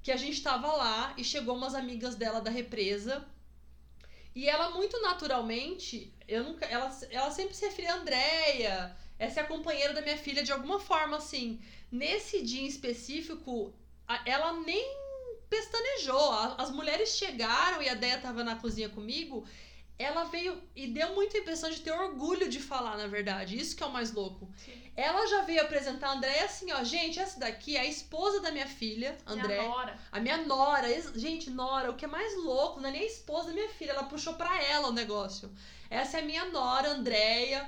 [0.01, 3.25] Que a gente tava lá e chegou umas amigas dela da represa.
[4.37, 6.63] E ela, muito naturalmente, eu nunca.
[6.67, 8.95] Ela, ela sempre se referia a Andréia.
[9.17, 11.59] Essa é a companheira da minha filha de alguma forma, assim.
[11.91, 13.73] Nesse dia em específico,
[14.25, 14.85] ela nem
[15.49, 16.31] pestanejou.
[16.55, 19.43] As mulheres chegaram e a Deia tava na cozinha comigo
[19.99, 23.57] ela veio e deu muita impressão de ter orgulho de falar, na verdade.
[23.57, 24.51] Isso que é o mais louco.
[24.55, 24.79] Sim.
[24.95, 28.51] Ela já veio apresentar a Andréia assim, ó, gente, essa daqui é a esposa da
[28.51, 29.57] minha filha, André.
[29.57, 29.99] Minha nora.
[30.11, 30.87] A minha nora.
[31.15, 33.91] Gente, nora, o que é mais louco, não é nem a esposa da minha filha,
[33.91, 35.51] ela puxou pra ela o negócio.
[35.89, 37.67] Essa é a minha nora, Andréia.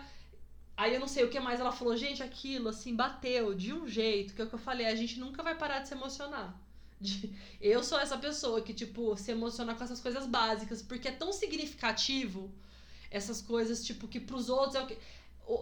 [0.78, 3.88] Aí eu não sei o que mais ela falou, gente, aquilo assim bateu de um
[3.88, 6.58] jeito, que é o que eu falei, a gente nunca vai parar de se emocionar.
[7.00, 11.12] De, eu sou essa pessoa que, tipo, se emociona com essas coisas básicas, porque é
[11.12, 12.52] tão significativo
[13.12, 14.98] essas coisas, tipo, que pros outros é o que.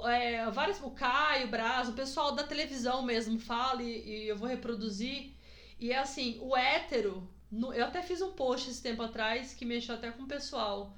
[0.06, 4.36] É, vários, o Caio, o Braz, o pessoal da televisão mesmo fala e, e, eu
[4.36, 5.32] vou reproduzir.
[5.80, 9.64] E é assim, o hétero, no, eu até fiz um post esse tempo atrás que
[9.64, 10.94] mexeu até com o pessoal.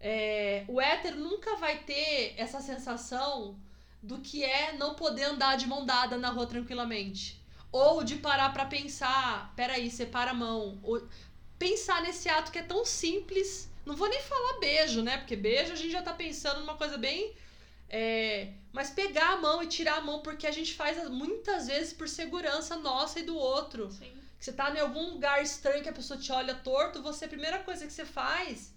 [0.00, 3.58] É, o hétero nunca vai ter essa sensação
[4.02, 7.41] do que é não poder andar de mão dada na rua tranquilamente.
[7.72, 10.78] Ou de parar para pensar, peraí, separa a mão.
[10.82, 11.02] Ou
[11.58, 13.68] pensar nesse ato que é tão simples.
[13.86, 15.16] Não vou nem falar beijo, né?
[15.16, 17.34] Porque beijo a gente já tá pensando numa coisa bem.
[17.88, 21.92] É, mas pegar a mão e tirar a mão, porque a gente faz muitas vezes
[21.92, 23.90] por segurança nossa e do outro.
[23.90, 24.12] Sim.
[24.38, 27.28] Que você tá em algum lugar estranho que a pessoa te olha torto, você, a
[27.28, 28.72] primeira coisa que você faz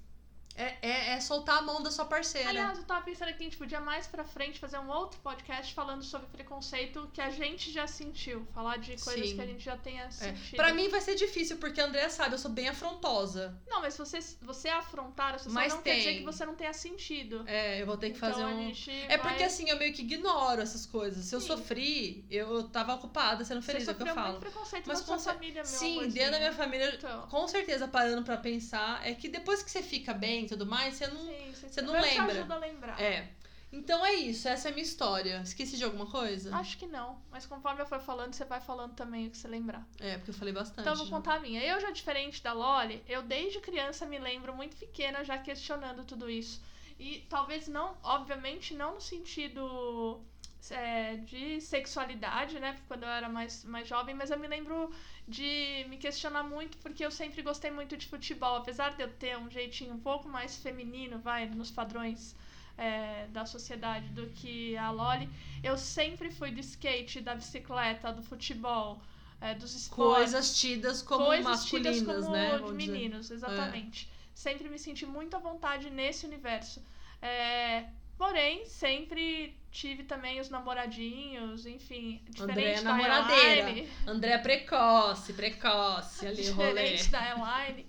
[0.56, 2.50] é, é, é, soltar a mão da sua parceira.
[2.50, 5.74] Aliás, eu tava pensando que a gente podia mais pra frente fazer um outro podcast
[5.74, 8.48] falando sobre preconceito que a gente já sentiu.
[8.54, 9.36] Falar de coisas Sim.
[9.36, 10.54] que a gente já tenha sentido.
[10.54, 10.56] É.
[10.56, 13.60] Pra mim vai ser difícil, porque a Andrea sabe, eu sou bem afrontosa.
[13.68, 15.94] Não, mas você, você é afrontar, você mas não tem.
[15.94, 17.44] quer dizer que você não tenha sentido.
[17.48, 18.72] É, eu vou ter que então, fazer um.
[19.10, 21.26] É porque assim, eu meio que ignoro essas coisas.
[21.26, 24.40] Se eu sofri, eu tava ocupada sendo feliz, você é o que eu falo.
[24.40, 27.28] preconceito mas com sua família, meu Sim, dentro da minha família, então.
[27.28, 30.96] com certeza parando pra pensar, é que depois que você fica bem e tudo mais,
[30.96, 32.34] você não, Sim, você não lembra.
[32.34, 33.02] Te ajuda a lembrar.
[33.02, 33.30] É.
[33.72, 35.42] Então é isso, essa é a minha história.
[35.44, 36.56] Esqueci de alguma coisa?
[36.56, 37.20] Acho que não.
[37.30, 39.86] Mas conforme eu for falando, você vai falando também o que você lembrar.
[40.00, 40.80] É, porque eu falei bastante.
[40.80, 41.62] Então eu vou contar a minha.
[41.62, 46.30] Eu já diferente da Loli, eu desde criança me lembro muito pequena já questionando tudo
[46.30, 46.62] isso.
[46.98, 50.22] E talvez não, obviamente, não no sentido
[50.72, 52.78] é, de sexualidade, né?
[52.88, 54.92] Quando eu era mais, mais jovem, mas eu me lembro
[55.28, 58.58] de me questionar muito porque eu sempre gostei muito de futebol.
[58.58, 62.36] Apesar de eu ter um jeitinho um pouco mais feminino, vai, nos padrões
[62.78, 65.30] é, da sociedade do que a Loli,
[65.64, 69.02] eu sempre fui do skate, da bicicleta, do futebol.
[69.42, 70.16] É, dos esportes.
[70.16, 72.58] Coisas tidas como coisas masculinas, tidas como né?
[72.58, 74.10] de meninos, exatamente.
[74.10, 74.16] É.
[74.34, 76.82] Sempre me senti muito à vontade nesse universo.
[77.22, 77.86] É,
[78.18, 83.70] porém, sempre tive também os namoradinhos, enfim, diferente André da namoradeira.
[83.70, 83.90] Elaine.
[84.08, 87.86] André precoce, precoce ali Diferente da Elaine.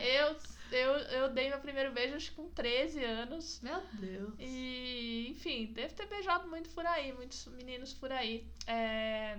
[0.00, 0.36] eu,
[0.70, 3.60] eu, eu dei meu primeiro beijo acho, com 13 anos.
[3.62, 4.34] Meu Deus.
[4.38, 8.46] E, enfim, devo ter beijado muito por aí, muitos meninos por aí.
[8.66, 9.38] É,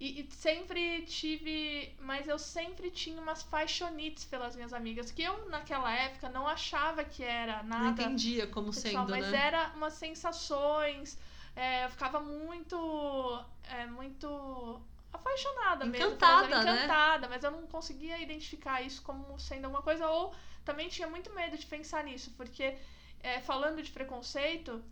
[0.00, 1.94] e, e, sempre tive.
[2.00, 7.04] Mas eu sempre tinha umas paixonites pelas minhas amigas, que eu, naquela época, não achava
[7.04, 7.84] que era nada.
[7.84, 9.16] Não entendia como sexual, sendo.
[9.16, 9.46] Mas né?
[9.46, 11.18] era umas sensações.
[11.56, 13.44] É, eu ficava muito.
[13.64, 14.80] É, muito
[15.12, 16.64] apaixonada encantada, mesmo.
[16.64, 16.76] Né?
[16.76, 20.08] Encantada, mas eu não conseguia identificar isso como sendo alguma coisa.
[20.08, 20.32] Ou
[20.64, 22.76] também tinha muito medo de pensar nisso, porque
[23.20, 24.82] é, falando de preconceito,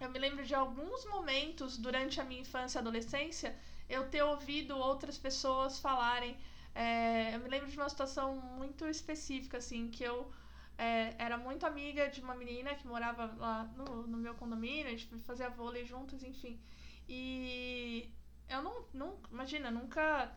[0.00, 3.56] eu me lembro de alguns momentos durante a minha infância e adolescência
[3.88, 6.36] eu ter ouvido outras pessoas falarem.
[6.74, 10.30] É, eu me lembro de uma situação muito específica, assim, que eu
[10.76, 14.90] é, era muito amiga de uma menina que morava lá no, no meu condomínio, a
[14.90, 16.60] gente fazia vôlei juntas, enfim.
[17.08, 18.10] E
[18.48, 20.32] eu não, não imagina, nunca.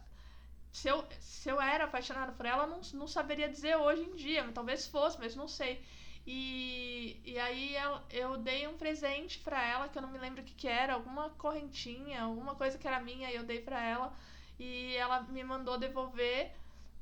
[0.72, 4.50] Se eu, se eu era apaixonada por ela, não, não saberia dizer hoje em dia.
[4.54, 5.84] Talvez fosse, mas não sei.
[6.28, 10.42] E, e aí eu, eu dei um presente para ela, que eu não me lembro
[10.42, 13.82] o que, que era, alguma correntinha, alguma coisa que era minha, e eu dei para
[13.82, 14.14] ela.
[14.60, 16.52] E ela me mandou devolver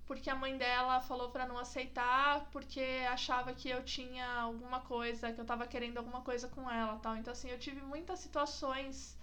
[0.05, 5.33] porque a mãe dela falou para não aceitar, porque achava que eu tinha alguma coisa,
[5.33, 7.17] que eu tava querendo alguma coisa com ela, tal.
[7.17, 9.17] Então assim, eu tive muitas situações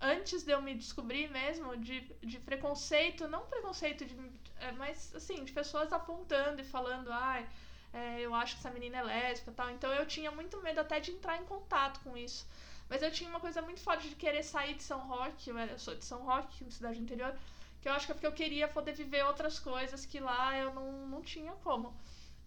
[0.00, 4.16] antes de eu me descobrir mesmo de, de preconceito, não preconceito de,
[4.58, 7.63] é, mas assim, de pessoas apontando e falando, ai, ah,
[7.94, 9.70] é, eu acho que essa menina é lésbica e tal.
[9.70, 12.46] Então eu tinha muito medo até de entrar em contato com isso.
[12.88, 15.94] Mas eu tinha uma coisa muito forte de querer sair de São Roque, eu, sou
[15.94, 17.34] de São Roque, cidade interior,
[17.80, 20.74] que eu acho que é porque eu queria poder viver outras coisas que lá eu
[20.74, 21.94] não, não tinha como.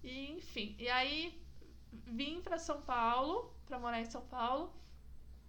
[0.03, 1.41] E enfim, e aí
[1.91, 4.71] vim para São Paulo, para morar em São Paulo.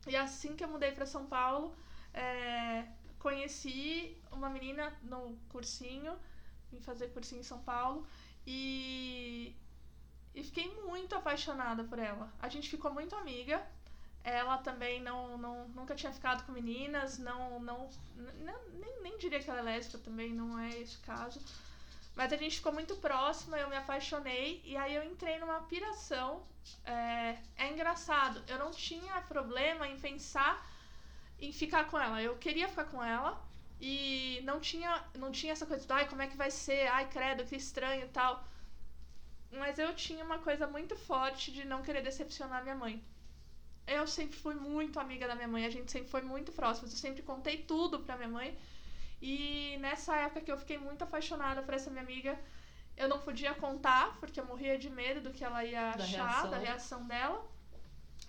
[0.07, 1.75] E assim que eu mudei para São Paulo,
[2.15, 2.87] é,
[3.19, 6.17] conheci uma menina no cursinho,
[6.71, 8.07] vim fazer cursinho em São Paulo,
[8.47, 9.55] e,
[10.38, 12.33] e fiquei muito apaixonada por ela.
[12.40, 13.61] A gente ficou muito amiga.
[14.22, 17.88] Ela também não, não nunca tinha ficado com meninas, não, não,
[18.74, 21.40] nem, nem diria que ela é lésbica também, não é esse caso.
[22.14, 26.46] Mas a gente ficou muito próxima, eu me apaixonei e aí eu entrei numa piração.
[26.85, 30.64] É, é engraçado, eu não tinha problema em pensar
[31.40, 32.22] em ficar com ela.
[32.22, 33.40] Eu queria ficar com ela
[33.81, 36.87] e não tinha, não tinha essa coisa de, ai, como é que vai ser?
[36.88, 38.44] Ai, credo, que estranho e tal.
[39.51, 43.03] Mas eu tinha uma coisa muito forte de não querer decepcionar minha mãe.
[43.87, 46.93] Eu sempre fui muito amiga da minha mãe, a gente sempre foi muito próximos.
[46.93, 48.59] Eu sempre contei tudo pra minha mãe.
[49.21, 52.39] E nessa época que eu fiquei muito apaixonada por essa minha amiga,
[52.97, 56.27] eu não podia contar, porque eu morria de medo do que ela ia da achar,
[56.27, 56.51] reação.
[56.51, 57.47] da reação dela.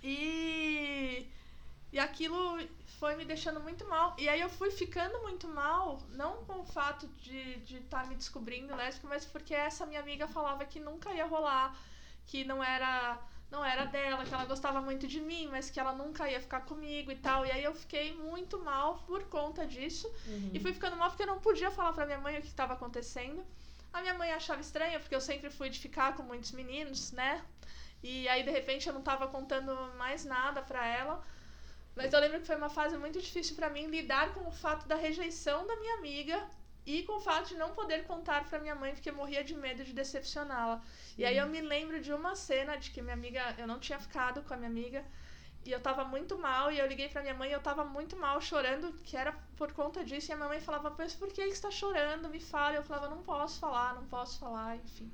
[0.01, 1.27] E
[1.91, 2.59] e aquilo
[2.99, 4.15] foi me deixando muito mal.
[4.17, 8.03] E aí eu fui ficando muito mal, não com o fato de estar de tá
[8.05, 11.75] me descobrindo lésbica, mas porque essa minha amiga falava que nunca ia rolar,
[12.27, 13.19] que não era
[13.51, 16.61] não era dela, que ela gostava muito de mim, mas que ela nunca ia ficar
[16.61, 17.45] comigo e tal.
[17.45, 20.07] E aí eu fiquei muito mal por conta disso.
[20.27, 20.51] Uhum.
[20.53, 22.73] E fui ficando mal porque eu não podia falar pra minha mãe o que estava
[22.73, 23.43] acontecendo.
[23.91, 27.43] A minha mãe achava estranha, porque eu sempre fui de ficar com muitos meninos, né?
[28.03, 31.21] E aí, de repente, eu não tava contando mais nada pra ela.
[31.99, 34.87] Mas eu lembro que foi uma fase muito difícil para mim lidar com o fato
[34.87, 36.37] da rejeição da minha amiga
[36.85, 39.53] e com o fato de não poder contar para minha mãe porque eu morria de
[39.53, 40.81] medo de decepcioná-la.
[41.17, 43.99] E aí eu me lembro de uma cena de que minha amiga, eu não tinha
[43.99, 45.03] ficado com a minha amiga
[45.65, 48.15] e eu tava muito mal e eu liguei para minha mãe e eu tava muito
[48.15, 51.45] mal chorando, que era por conta disso, e a minha mãe falava: "Mas por que
[51.53, 52.29] você tá chorando?
[52.29, 52.75] Me fala".
[52.75, 55.11] Eu falava: "Não posso falar, não posso falar", enfim.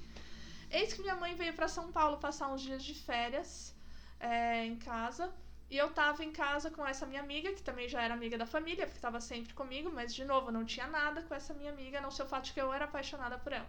[0.69, 3.75] Eis que minha mãe veio para São Paulo passar uns dias de férias
[4.19, 5.33] é, em casa.
[5.75, 8.45] E eu tava em casa com essa minha amiga, que também já era amiga da
[8.45, 11.97] família, porque tava sempre comigo, mas de novo, não tinha nada com essa minha amiga,
[11.97, 13.67] a não ser o fato de que eu era apaixonada por ela.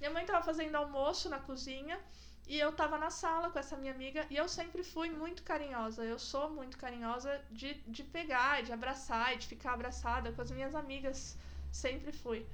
[0.00, 2.00] Minha mãe tava fazendo almoço na cozinha
[2.46, 6.02] e eu tava na sala com essa minha amiga e eu sempre fui muito carinhosa.
[6.02, 10.50] Eu sou muito carinhosa de, de pegar, de abraçar e de ficar abraçada com as
[10.50, 11.36] minhas amigas.
[11.70, 12.46] Sempre fui.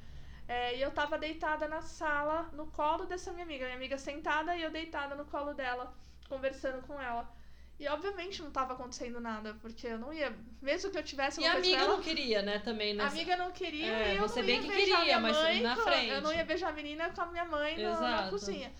[0.48, 3.64] É, e eu tava deitada na sala, no colo dessa minha amiga.
[3.66, 5.94] Minha amiga sentada e eu deitada no colo dela,
[6.28, 7.37] conversando com ela.
[7.78, 10.36] E obviamente não estava acontecendo nada, porque eu não ia.
[10.60, 12.92] Mesmo que eu tivesse E a amiga ela, não queria, né, também.
[12.92, 13.08] Nessa...
[13.08, 15.76] A amiga não queria é, e eu você não bem ia que queria, mas na
[15.76, 16.08] com, frente.
[16.08, 18.72] Eu não ia beijar a menina com a minha mãe no, na cozinha.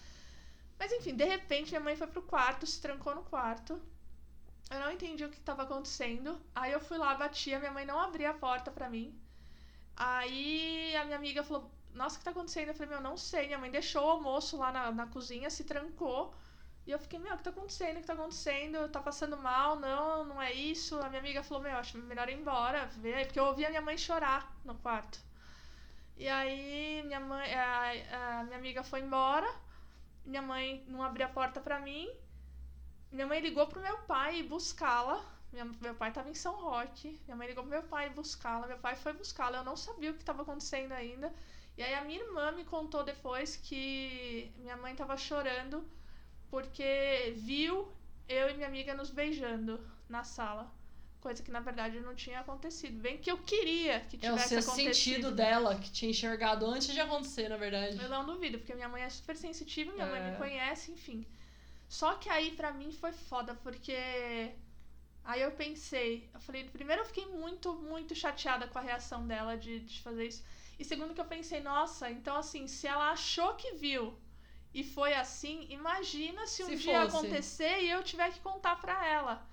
[0.76, 3.80] Mas enfim, de repente minha mãe foi pro quarto, se trancou no quarto.
[4.68, 6.40] Eu não entendi o que estava acontecendo.
[6.54, 9.16] Aí eu fui lá, bati, a minha mãe não abria a porta para mim.
[9.96, 12.68] Aí a minha amiga falou: Nossa, o que tá acontecendo?
[12.68, 13.46] Eu falei: Meu, não sei.
[13.46, 16.34] Minha mãe deixou o almoço lá na, na cozinha, se trancou.
[16.88, 17.98] E eu fiquei, meu, o que tá acontecendo?
[17.98, 18.88] O que tá acontecendo?
[18.88, 19.76] Tá passando mal?
[19.78, 20.98] Não, não é isso.
[21.00, 23.82] A minha amiga falou, meu, acho melhor ir embora, ver porque eu ouvi a minha
[23.82, 25.20] mãe chorar no quarto.
[26.16, 29.46] E aí minha mãe, a, a minha amiga foi embora,
[30.24, 32.08] minha mãe não abriu a porta pra mim.
[33.12, 35.22] Minha mãe ligou pro meu pai buscá-la.
[35.52, 37.20] Meu pai tava em São Roque.
[37.26, 38.66] Minha mãe ligou pro meu pai buscá-la.
[38.66, 39.58] Meu pai foi buscá-la.
[39.58, 41.34] Eu não sabia o que estava acontecendo ainda.
[41.76, 45.86] E aí a minha irmã me contou depois que minha mãe tava chorando
[46.50, 47.90] porque viu
[48.28, 50.70] eu e minha amiga nos beijando na sala.
[51.20, 53.00] Coisa que na verdade não tinha acontecido.
[53.00, 54.94] Bem que eu queria que tivesse é o acontecido.
[54.94, 58.00] sentido dela que tinha enxergado antes de acontecer, na verdade.
[58.00, 60.10] Eu não duvido, porque minha mãe é super sensitiva, minha é.
[60.10, 61.26] mãe me conhece, enfim.
[61.88, 63.96] Só que aí pra mim foi foda, porque
[65.24, 69.56] aí eu pensei, eu falei, primeiro eu fiquei muito, muito chateada com a reação dela
[69.56, 70.44] de, de fazer isso.
[70.78, 74.16] E segundo que eu pensei, nossa, então assim, se ela achou que viu
[74.72, 77.16] e foi assim, imagina se um se dia fosse.
[77.16, 79.46] acontecer e eu tiver que contar para ela.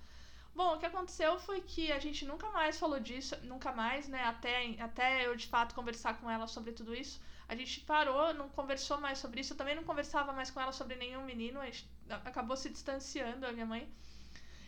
[0.54, 4.22] Bom, o que aconteceu foi que a gente nunca mais falou disso, nunca mais, né?
[4.24, 7.20] Até, até eu de fato conversar com ela sobre tudo isso.
[7.48, 9.52] A gente parou, não conversou mais sobre isso.
[9.52, 11.60] Eu também não conversava mais com ela sobre nenhum menino.
[11.60, 13.86] A gente acabou se distanciando, a minha mãe.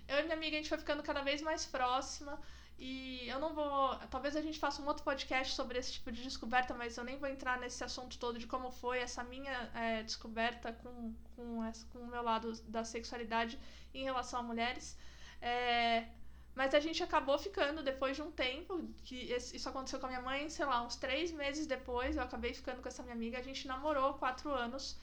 [0.07, 2.39] Eu e minha amiga, a gente foi ficando cada vez mais próxima.
[2.79, 3.97] E eu não vou.
[4.11, 7.17] Talvez a gente faça um outro podcast sobre esse tipo de descoberta, mas eu nem
[7.19, 11.85] vou entrar nesse assunto todo de como foi essa minha é, descoberta com, com, essa,
[11.87, 13.59] com o meu lado da sexualidade
[13.93, 14.97] em relação a mulheres.
[15.43, 16.07] É,
[16.55, 20.23] mas a gente acabou ficando depois de um tempo, que isso aconteceu com a minha
[20.23, 23.39] mãe, sei lá, uns três meses depois, eu acabei ficando com essa minha amiga.
[23.39, 24.97] A gente namorou quatro anos.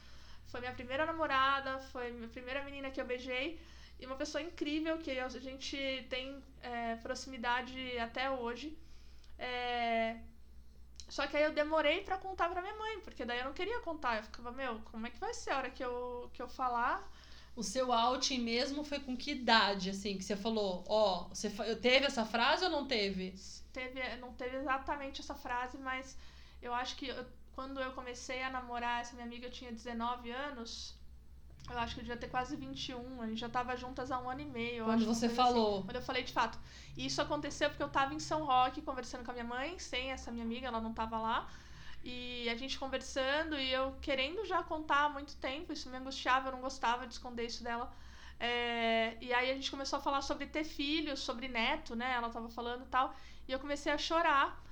[0.47, 3.59] Foi minha primeira namorada, foi minha primeira menina que eu beijei.
[3.99, 8.77] E uma pessoa incrível que a gente tem é, proximidade até hoje.
[9.37, 10.17] É...
[11.07, 13.79] Só que aí eu demorei para contar pra minha mãe, porque daí eu não queria
[13.81, 14.17] contar.
[14.17, 17.07] Eu ficava, meu, como é que vai ser a hora que eu, que eu falar?
[17.55, 20.83] o seu outing mesmo foi com que idade, assim, que você falou?
[20.87, 23.33] Ó, você teve essa frase ou não teve?
[23.71, 26.17] Teve, não teve exatamente essa frase, mas
[26.61, 30.29] eu acho que eu, quando eu comecei a namorar essa minha amiga, eu tinha 19
[30.31, 30.93] anos.
[31.69, 33.21] Eu acho que eu devia ter quase 21.
[33.21, 34.85] A gente já tava juntas há um ano e meio.
[34.85, 35.35] Quando você assim.
[35.35, 35.77] falou.
[35.77, 36.59] Assim, quando eu falei de fato.
[36.95, 40.11] E isso aconteceu porque eu tava em São Roque conversando com a minha mãe, sem
[40.11, 41.47] essa minha amiga, ela não tava lá.
[42.03, 46.49] E a gente conversando e eu querendo já contar há muito tempo, isso me angustiava,
[46.49, 47.91] eu não gostava de esconder isso dela.
[48.39, 52.13] É, e aí a gente começou a falar sobre ter filhos, sobre neto, né?
[52.13, 53.15] Ela tava falando e tal.
[53.47, 54.63] E eu comecei a chorar.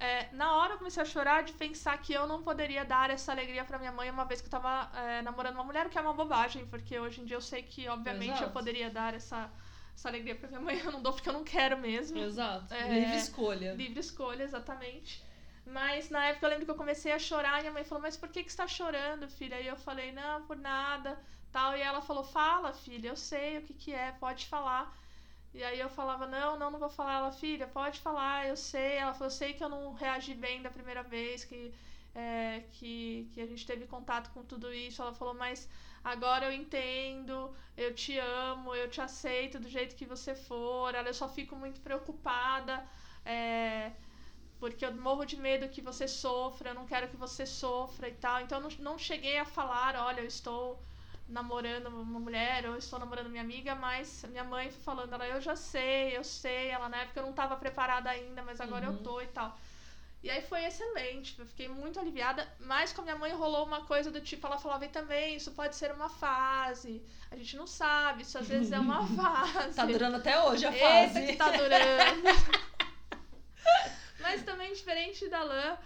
[0.00, 3.32] É, na hora eu comecei a chorar de pensar que eu não poderia dar essa
[3.32, 5.98] alegria para minha mãe uma vez que eu tava é, namorando uma mulher, o que
[5.98, 8.44] é uma bobagem, porque hoje em dia eu sei que, obviamente, Exato.
[8.44, 9.50] eu poderia dar essa,
[9.94, 10.78] essa alegria pra minha mãe.
[10.82, 12.18] Eu não dou porque eu não quero mesmo.
[12.18, 12.72] Exato.
[12.72, 13.74] É, livre escolha.
[13.74, 15.22] Livre escolha, exatamente.
[15.66, 18.16] Mas na época eu lembro que eu comecei a chorar e minha mãe falou: Mas
[18.16, 19.60] por que, que você tá chorando, filha?
[19.60, 21.20] E eu falei: Não, por nada.
[21.52, 24.96] tal E ela falou: Fala, filha, eu sei o que, que é, pode falar.
[25.52, 27.14] E aí eu falava: Não, não, não vou falar.
[27.18, 28.94] Ela, filha, pode falar, eu sei.
[28.96, 31.72] Ela falou: Eu sei que eu não reagi bem da primeira vez, que,
[32.14, 35.02] é, que, que a gente teve contato com tudo isso.
[35.02, 35.68] Ela falou: Mas
[36.04, 40.94] agora eu entendo, eu te amo, eu te aceito do jeito que você for.
[40.94, 42.86] Ela, eu só fico muito preocupada.
[43.24, 43.92] É,
[44.60, 48.14] porque eu morro de medo que você sofra, eu não quero que você sofra e
[48.14, 48.40] tal.
[48.42, 50.80] Então eu não, não cheguei a falar, olha, eu estou
[51.30, 55.56] namorando uma mulher, ou estou namorando minha amiga, mas minha mãe falando, ela, eu já
[55.56, 58.96] sei, eu sei, ela na época eu não estava preparada ainda, mas agora uhum.
[58.96, 59.56] eu tô e tal.
[60.22, 63.86] E aí foi excelente, eu fiquei muito aliviada, mas com a minha mãe rolou uma
[63.86, 67.66] coisa do tipo, ela falava, e também, isso pode ser uma fase, a gente não
[67.66, 69.74] sabe, isso às vezes é uma fase.
[69.74, 71.20] tá durando até hoje a fase.
[71.20, 72.70] Eita que tá durando.
[74.20, 75.78] Mas também, diferente da Lã,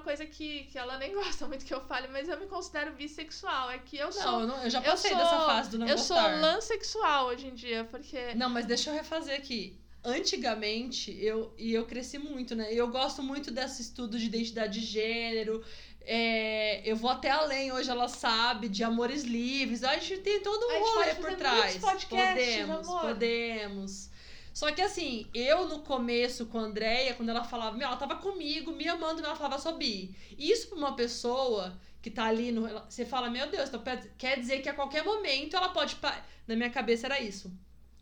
[0.00, 2.92] uma coisa que, que ela nem gosta muito que eu fale, mas eu me considero
[2.92, 3.70] bissexual.
[3.70, 4.24] É que eu sou.
[4.24, 6.32] Não, eu, não, eu já passei eu sou, dessa fase do não eu gostar.
[6.32, 8.34] Eu sou lã sexual hoje em dia, porque.
[8.34, 9.78] Não, mas deixa eu refazer aqui.
[10.02, 12.72] Antigamente, eu, e eu cresci muito, né?
[12.72, 15.62] Eu gosto muito desse estudo de identidade de gênero.
[16.02, 19.84] É, eu vou até além, hoje ela sabe, de amores livres.
[19.84, 21.76] A gente tem todo um rolê por trás.
[22.08, 24.10] Podemos, podemos.
[24.52, 28.16] Só que assim, eu no começo com a Andrea, quando ela falava, meu, ela tava
[28.16, 30.14] comigo, me amando, ela falava só bi.
[30.38, 32.68] Isso pra uma pessoa que tá ali no.
[32.88, 33.82] Você fala, meu Deus, então
[34.18, 35.96] quer dizer que a qualquer momento ela pode.
[36.46, 37.52] Na minha cabeça era isso.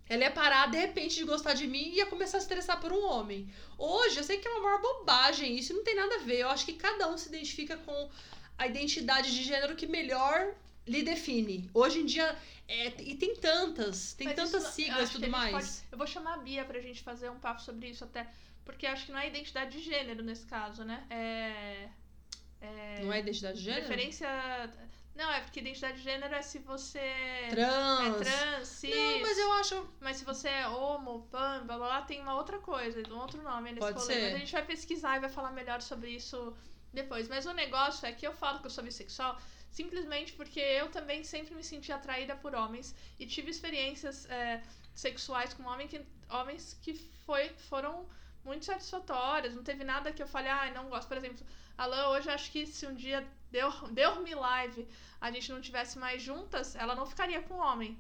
[0.09, 2.81] Ela ia parar de repente de gostar de mim e ia começar a se estressar
[2.81, 3.47] por um homem.
[3.77, 6.41] Hoje, eu sei que é uma maior bobagem, isso não tem nada a ver.
[6.41, 8.09] Eu acho que cada um se identifica com
[8.57, 10.55] a identidade de gênero que melhor
[10.89, 11.71] lhe define.
[11.73, 12.37] Hoje em dia,
[12.67, 15.53] é, e tem tantas, tem Mas tantas isso, siglas e tudo mais.
[15.53, 18.29] Pode, eu vou chamar a Bia pra gente fazer um papo sobre isso até.
[18.65, 21.03] Porque acho que não é identidade de gênero nesse caso, né?
[21.09, 21.89] É.
[22.61, 23.87] é não é identidade de gênero?
[23.87, 24.29] Preferência.
[25.15, 27.01] Não, é porque identidade de gênero é se você.
[27.49, 28.21] Trans.
[28.21, 28.95] É trans, cis.
[28.95, 29.89] Não, mas eu acho.
[30.01, 33.43] Mas se você é homo, pan, blá blá blá, tem uma outra coisa, um outro
[33.43, 34.23] nome nesse Pode Ser.
[34.25, 36.55] Mas a gente vai pesquisar e vai falar melhor sobre isso
[36.93, 37.27] depois.
[37.29, 39.41] Mas o negócio é que eu falo que eu sou bissexual
[39.79, 44.61] simplesmente porque eu também sempre me senti atraída por homens e tive experiências é,
[45.05, 46.01] sexuais com homem que,
[46.39, 46.93] homens que
[47.25, 47.95] foi, foram
[48.45, 49.55] muito satisfatórias.
[49.55, 51.07] Não teve nada que eu falei, ah, não gosto.
[51.07, 53.21] Por exemplo, Alain, hoje acho que se um dia
[53.53, 54.83] deu, deu me live
[55.21, 57.99] a gente não tivesse mais juntas, ela não ficaria com homem.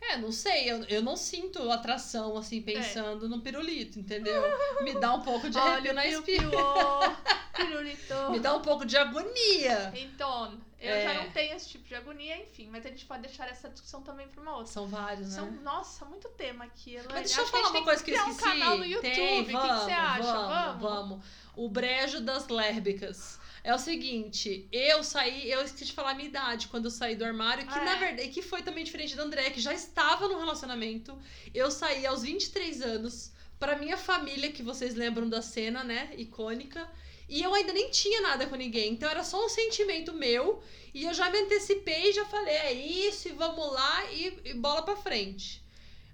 [0.00, 3.28] É, não sei, eu, eu não sinto atração, assim, pensando é.
[3.28, 4.42] no pirulito, entendeu?
[4.82, 6.48] Me dá um pouco de arrepio na espinha.
[7.66, 8.30] pirulito.
[8.30, 9.92] Me dá um pouco de agonia.
[9.94, 11.02] Então, eu é.
[11.02, 14.02] já não tenho esse tipo de agonia, enfim, mas a gente pode deixar essa discussão
[14.02, 14.72] também para uma outra.
[14.72, 15.34] São vários, né?
[15.34, 16.96] São, nossa, muito tema aqui.
[17.10, 18.30] Mas deixa eu falar uma coisa que eu esqueci.
[18.30, 19.14] Um canal no YouTube.
[19.14, 20.22] Tem, vamos, o que, que você acha?
[20.22, 21.26] Vamos, vamos, vamos.
[21.54, 23.38] O brejo das lésbicas.
[23.62, 27.14] É o seguinte, eu saí, eu esqueci de falar a minha idade quando eu saí
[27.14, 27.98] do armário, que ah, na é?
[27.98, 31.18] verdade, que foi também diferente da André, que já estava no relacionamento.
[31.52, 36.88] Eu saí aos 23 anos para minha família, que vocês lembram da cena, né, icônica.
[37.30, 40.60] E eu ainda nem tinha nada com ninguém, então era só um sentimento meu.
[40.92, 44.54] E eu já me antecipei e já falei, é isso, e vamos lá, e, e
[44.54, 45.64] bola pra frente.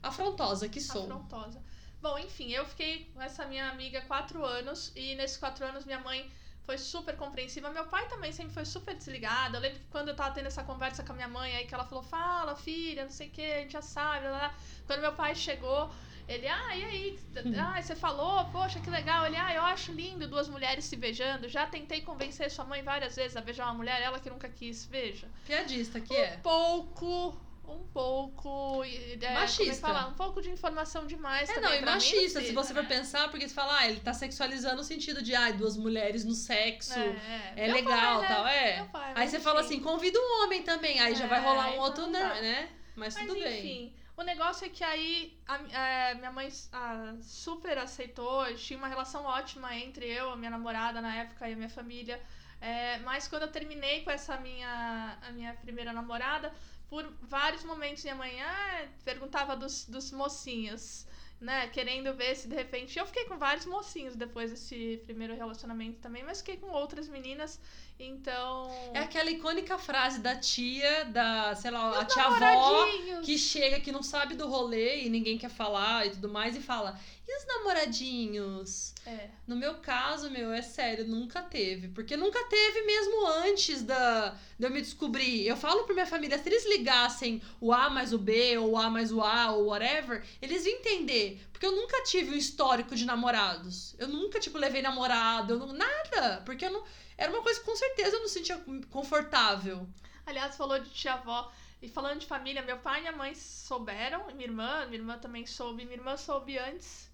[0.03, 1.05] Afrontosa que sou.
[1.05, 1.62] Afrontosa.
[2.03, 6.01] Bom, enfim, eu fiquei com essa minha amiga quatro anos, e nesses quatro anos minha
[6.01, 6.31] mãe
[6.67, 7.71] foi super compreensiva.
[7.71, 9.57] Meu pai também sempre foi super desligado.
[9.57, 11.75] Eu lembro que quando eu tava tendo essa conversa com a minha mãe, aí que
[11.75, 14.55] ela falou, fala, filha, não sei o que, a gente já sabe, lá.
[14.87, 15.91] Quando meu pai chegou,
[16.29, 17.18] ele, ah, e aí?
[17.59, 19.27] Ah, você falou, poxa, que legal.
[19.27, 21.49] Ele, ah, eu acho lindo duas mulheres se beijando.
[21.49, 24.85] Já tentei convencer sua mãe várias vezes a beijar uma mulher, ela que nunca quis,
[24.85, 25.29] veja.
[25.47, 26.37] Piadista que um é.
[26.37, 28.83] Um pouco um pouco.
[28.85, 29.74] É, machista.
[29.89, 31.49] Falar, um pouco de informação demais.
[31.51, 32.81] É, não, e machista, mim, se você né?
[32.81, 36.24] for pensar, porque você fala, ah, ele tá sexualizando o sentido de, ah, duas mulheres
[36.24, 37.68] no sexo, é, é.
[37.68, 38.45] é legal pai, tal.
[38.45, 38.70] Né?
[38.70, 38.77] É.
[38.77, 41.66] Meu pai, Aí você fala assim, convida um homem também, aí já vai É, rolar
[41.66, 42.20] um então outro, não né?
[42.20, 42.41] dá.
[42.41, 42.68] né?
[42.95, 43.93] Mas, Mas tudo bem.
[44.17, 49.25] O negócio é que aí a- é, minha mãe ah, super aceitou, tinha uma relação
[49.25, 52.21] ótima entre eu, a minha namorada na época e a minha família.
[52.61, 56.53] É, mas quando eu terminei com essa minha, a minha primeira namorada,
[56.89, 61.07] por vários momentos minha mãe ah, perguntava dos, dos mocinhos,
[61.41, 61.68] né?
[61.68, 62.99] Querendo ver se de repente.
[62.99, 67.61] Eu fiquei com vários mocinhos depois desse primeiro relacionamento também, mas fiquei com outras meninas.
[67.99, 68.70] Então.
[68.93, 72.87] É aquela icônica frase da tia, da, sei lá, a tia avó
[73.22, 76.61] que chega, que não sabe do rolê e ninguém quer falar e tudo mais, e
[76.61, 76.99] fala:
[77.29, 78.95] e os namoradinhos?
[79.05, 79.31] É.
[79.49, 81.89] No meu caso, meu, é sério, nunca teve.
[81.89, 85.45] Porque nunca teve mesmo antes da, de eu me descobrir.
[85.45, 88.79] Eu falo pra minha família, se eles ligassem o A mais o B, ou o
[88.79, 91.45] A mais o A, ou whatever, eles iam entender.
[91.51, 93.97] Porque eu nunca tive um histórico de namorados.
[93.99, 96.43] Eu nunca, tipo, levei namorado, eu não, nada.
[96.47, 96.85] Porque eu não.
[97.18, 99.89] Era uma coisa que com certeza eu não sentia confortável.
[100.24, 101.51] Aliás, falou de tia-avó.
[101.83, 105.45] E falando de família, meu pai e minha mãe souberam, minha irmã, minha irmã também
[105.45, 105.85] soube.
[105.85, 107.05] Minha irmã soube antes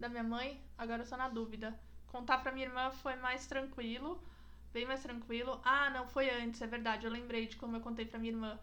[0.00, 1.78] da minha mãe, agora eu tô na dúvida.
[2.08, 4.20] Contar pra minha irmã foi mais tranquilo,
[4.72, 5.60] bem mais tranquilo.
[5.64, 8.58] Ah, não, foi antes, é verdade, eu lembrei de como eu contei pra minha irmã.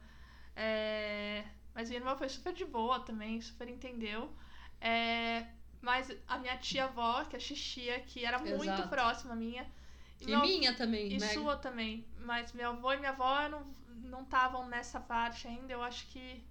[0.56, 4.32] É, Mas minha irmã foi super de boa também, super entendeu.
[4.82, 5.46] É,
[5.82, 8.90] Mas a minha tia-avó, que é a Xixia, que era muito Exato.
[8.90, 9.66] próxima minha.
[10.20, 11.28] E meu- minha também, e né?
[11.34, 12.06] sua também.
[12.20, 13.62] Mas meu avô e minha avó não
[14.04, 15.74] não estavam nessa parte ainda.
[15.74, 16.44] Eu acho que.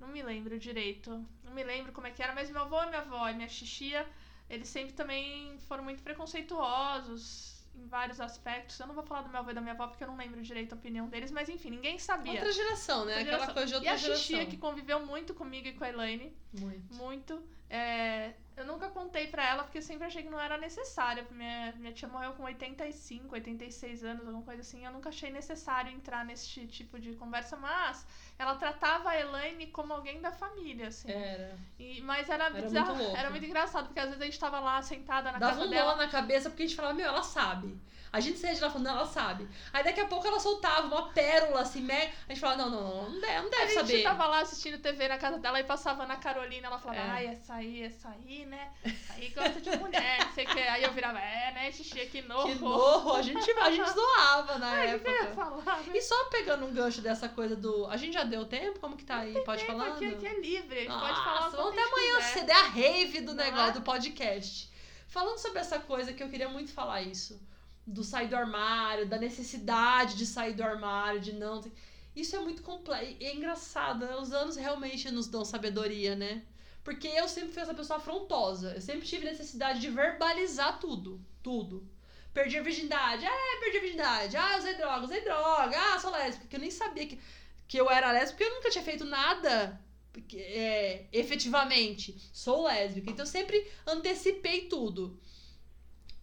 [0.00, 1.24] Não me lembro direito.
[1.42, 2.34] Não me lembro como é que era.
[2.34, 4.06] Mas meu avô e minha avó e minha xixia,
[4.50, 8.78] eles sempre também foram muito preconceituosos em vários aspectos.
[8.78, 10.40] Eu não vou falar do meu avô e da minha avó porque eu não lembro
[10.42, 11.30] direito a opinião deles.
[11.30, 12.32] Mas enfim, ninguém sabia.
[12.32, 13.16] Outra geração, né?
[13.18, 13.54] Outra Aquela geração.
[13.54, 14.22] coisa de e outra a geração.
[14.22, 16.36] xixia que conviveu muito comigo e com a Elaine.
[16.52, 16.94] Muito.
[16.94, 17.42] Muito.
[17.68, 21.26] É, eu nunca contei pra ela porque eu sempre achei que não era necessário.
[21.30, 24.84] Minha, minha tia morreu com 85, 86 anos, alguma coisa assim.
[24.84, 28.06] Eu nunca achei necessário entrar nesse tipo de conversa, mas
[28.38, 31.10] ela tratava a Elaine como alguém da família, assim.
[31.10, 31.56] Era.
[31.78, 33.16] E, mas era, Era bizarro, muito louco.
[33.18, 35.70] era muito engraçado, porque às vezes a gente tava lá sentada na Dava casa um
[35.70, 35.96] dela.
[35.96, 37.76] na cabeça porque a gente falava, meu, ela sabe.
[38.14, 39.48] A gente de lá falando, não, ela sabe.
[39.72, 42.12] Aí daqui a pouco ela soltava uma pérola assim, mega.
[42.28, 44.02] A gente falava, não, não, não, não deve, não A deve gente saber.
[44.04, 47.10] tava lá assistindo TV na casa dela e passava na Carolina, ela falava, É.
[47.10, 48.70] ai, essa aí, essa aí, né?
[48.84, 50.60] Essa aí gosta de mulher, não sei o que.
[50.60, 52.46] Aí eu virava, é, né, xixi, que nojo.
[52.46, 55.34] Que nojo, a gente, a gente zoava na Ai, o que época.
[55.34, 55.92] falar, né?
[55.92, 57.86] E só pegando um gancho dessa coisa do.
[57.86, 58.78] A gente já deu tempo?
[58.78, 59.34] Como que tá aí?
[59.44, 59.88] Pode falar?
[59.88, 62.48] Aqui, aqui é livre, a gente pode Nossa, falar vamos até a gente amanhã quiser.
[62.48, 63.72] é a rave do negócio é?
[63.72, 64.72] do podcast.
[65.08, 67.40] Falando sobre essa coisa que eu queria muito falar isso.
[67.86, 71.62] Do sair do armário, da necessidade de sair do armário, de não.
[72.16, 73.16] Isso é muito complexo.
[73.20, 74.16] É engraçado, né?
[74.16, 76.42] Os anos realmente nos dão sabedoria, né?
[76.82, 78.74] Porque eu sempre fui essa pessoa afrontosa.
[78.74, 81.20] Eu sempre tive necessidade de verbalizar tudo.
[81.42, 81.88] Tudo.
[82.32, 83.24] Perdi a virgindade.
[83.24, 84.36] Ah, perdi a virgindade.
[84.36, 85.76] Ah, usei droga, usei droga.
[85.78, 86.42] Ah, sou lésbica.
[86.42, 87.18] Porque eu nem sabia que,
[87.66, 89.80] que eu era lésbica, porque eu nunca tinha feito nada
[90.34, 92.16] é, efetivamente.
[92.32, 93.10] Sou lésbica.
[93.10, 95.18] Então eu sempre antecipei tudo.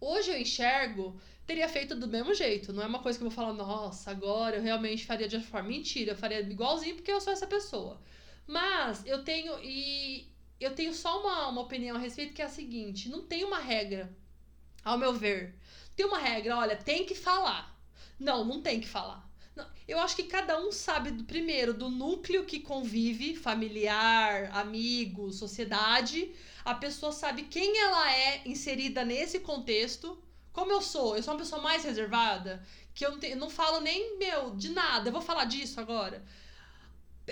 [0.00, 2.72] Hoje eu enxergo, teria feito do mesmo jeito.
[2.72, 5.50] Não é uma coisa que eu vou falar, nossa, agora eu realmente faria de outra
[5.50, 5.68] forma.
[5.68, 8.00] Mentira, eu faria igualzinho porque eu sou essa pessoa.
[8.46, 9.58] Mas eu tenho.
[9.62, 10.28] E
[10.60, 13.58] eu tenho só uma, uma opinião a respeito que é a seguinte: não tem uma
[13.58, 14.14] regra,
[14.84, 15.54] ao meu ver.
[15.96, 17.76] Tem uma regra, olha, tem que falar.
[18.18, 19.28] Não, não tem que falar.
[19.54, 25.30] Não, eu acho que cada um sabe, do, primeiro, do núcleo que convive, familiar, amigo,
[25.32, 26.32] sociedade.
[26.64, 30.22] A pessoa sabe quem ela é inserida nesse contexto.
[30.52, 32.62] Como eu sou, eu sou uma pessoa mais reservada,
[32.94, 35.08] que eu não, tenho- não falo nem, meu, de nada.
[35.08, 36.22] Eu vou falar disso agora.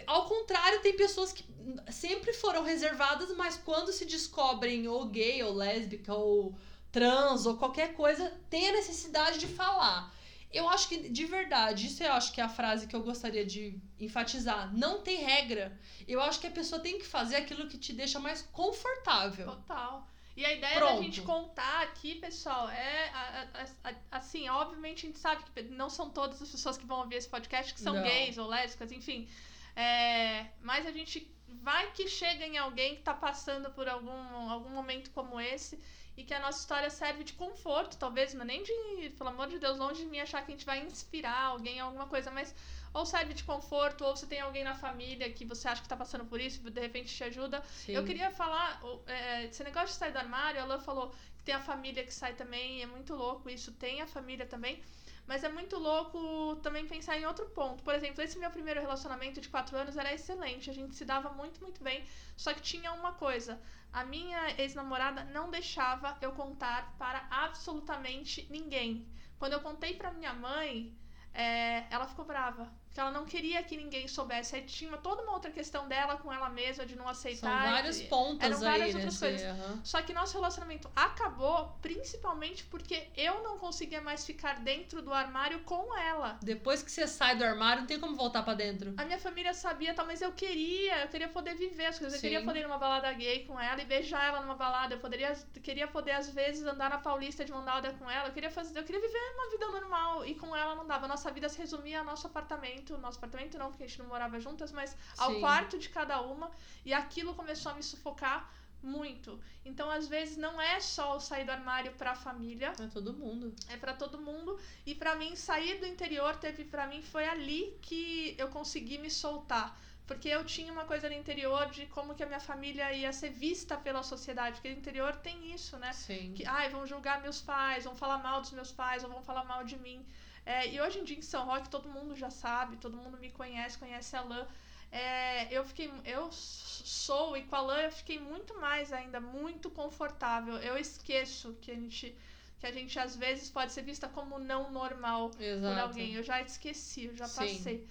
[0.06, 1.44] Ao contrário, tem pessoas que
[1.90, 6.56] sempre foram reservadas, mas quando se descobrem ou gay, ou lésbica, ou
[6.92, 10.14] trans, ou qualquer coisa, tem a necessidade de falar.
[10.52, 13.44] Eu acho que, de verdade, isso eu acho que é a frase que eu gostaria
[13.44, 14.72] de enfatizar.
[14.76, 15.78] Não tem regra.
[16.08, 19.46] Eu acho que a pessoa tem que fazer aquilo que te deixa mais confortável.
[19.46, 20.08] Total.
[20.40, 20.96] E a ideia Pronto.
[20.96, 23.48] da gente contar aqui, pessoal, é a-
[23.84, 27.00] a- a- assim, obviamente a gente sabe que não são todas as pessoas que vão
[27.00, 28.02] ouvir esse podcast que são Não.
[28.02, 29.28] gays ou lésbicas, enfim.
[29.76, 31.30] É, mas a gente
[31.62, 35.78] vai que chega em alguém que tá passando por algum, algum momento como esse
[36.16, 39.46] e que a nossa história serve de conforto, talvez, não é nem de, pelo amor
[39.48, 42.30] de Deus, longe de mim achar que a gente vai inspirar alguém em alguma coisa,
[42.30, 42.54] mas
[42.92, 45.96] ou serve de conforto, ou você tem alguém na família que você acha que tá
[45.96, 47.62] passando por isso, de repente te ajuda.
[47.62, 47.92] Sim.
[47.92, 51.54] Eu queria falar, é, esse negócio de sair do armário, a Lan falou que tem
[51.54, 54.82] a família que sai também, é muito louco isso, tem a família também,
[55.26, 57.82] mas é muito louco também pensar em outro ponto.
[57.84, 61.30] Por exemplo, esse meu primeiro relacionamento de quatro anos era excelente, a gente se dava
[61.30, 62.04] muito, muito bem,
[62.36, 63.60] só que tinha uma coisa,
[63.92, 69.06] a minha ex-namorada não deixava eu contar para absolutamente ninguém.
[69.38, 70.94] Quando eu contei para minha mãe,
[71.32, 72.70] é, ela ficou brava.
[72.90, 74.56] Porque ela não queria que ninguém soubesse.
[74.56, 77.62] Aí tinha toda uma outra questão dela com ela mesma, de não aceitar.
[77.62, 79.42] São vários pontos eram várias aí, outras coisas.
[79.42, 79.80] aham.
[79.84, 85.60] Só que nosso relacionamento acabou principalmente porque eu não conseguia mais ficar dentro do armário
[85.60, 86.36] com ela.
[86.42, 88.92] Depois que você sai do armário, não tem como voltar pra dentro.
[88.96, 92.14] A minha família sabia, tal, mas eu queria, eu queria poder viver as coisas.
[92.14, 92.26] Eu Sim.
[92.26, 94.96] queria poder ir numa balada gay com ela e beijar ela numa balada.
[94.96, 95.32] Eu poderia,
[95.62, 98.30] queria poder, às vezes, andar na Paulista de mão dada com ela.
[98.30, 100.26] Eu queria fazer, eu queria viver uma vida normal.
[100.26, 101.06] E com ela não dava.
[101.06, 102.79] Nossa vida se resumia ao nosso apartamento.
[102.98, 105.40] Nosso apartamento não, porque a gente não morava juntas, mas ao Sim.
[105.40, 106.50] quarto de cada uma.
[106.84, 108.50] E aquilo começou a me sufocar
[108.82, 109.38] muito.
[109.64, 113.54] Então, às vezes, não é só o sair do armário pra família É todo mundo.
[113.68, 117.76] é pra todo mundo e pra mim sair do interior teve pra mim foi ali
[117.82, 122.22] que eu consegui me soltar porque eu tinha uma coisa no interior de como que
[122.22, 126.32] a minha família ia ser vista pela sociedade porque no interior tem isso né Sim.
[126.34, 129.44] que ai vão julgar meus pais vão falar mal dos meus pais ou vão falar
[129.44, 130.04] mal de mim
[130.44, 133.30] É, e hoje em dia em São Roque todo mundo já sabe todo mundo me
[133.30, 134.46] conhece conhece a Lã
[134.90, 139.70] É, eu fiquei eu sou e com a Lã eu fiquei muito mais ainda muito
[139.70, 142.16] confortável eu esqueço que a gente
[142.58, 145.80] que a gente às vezes pode ser vista como não normal por Exato.
[145.80, 147.36] alguém eu já esqueci eu já Sim.
[147.36, 147.86] passei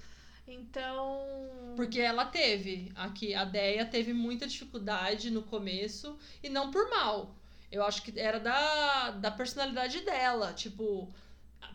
[0.47, 6.89] então Porque ela teve, aqui, a Deia teve muita dificuldade no começo, e não por
[6.89, 7.35] mal.
[7.71, 11.07] Eu acho que era da, da personalidade dela, tipo,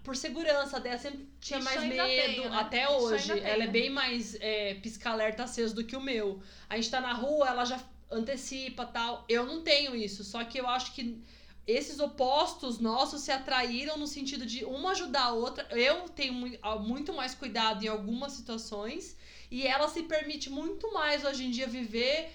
[0.03, 2.57] por segurança, a Deia sempre tinha Isso mais medo, tenho, né?
[2.57, 3.41] até Isso hoje.
[3.41, 6.43] Ela é bem mais é, pisca-alerta aceso do que o meu.
[6.69, 9.25] A gente tá na rua, ela já antecipa tal.
[9.29, 11.23] Eu não tenho isso, só que eu acho que
[11.67, 15.67] esses opostos nossos se atraíram no sentido de uma ajudar a outra.
[15.71, 19.17] Eu tenho ah, muito mais cuidado em algumas situações
[19.51, 22.31] e ela se permite muito mais hoje em dia viver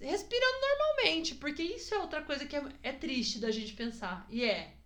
[0.00, 4.24] respirando normalmente, porque isso é outra coisa que é, é triste da gente pensar.
[4.30, 4.77] E é.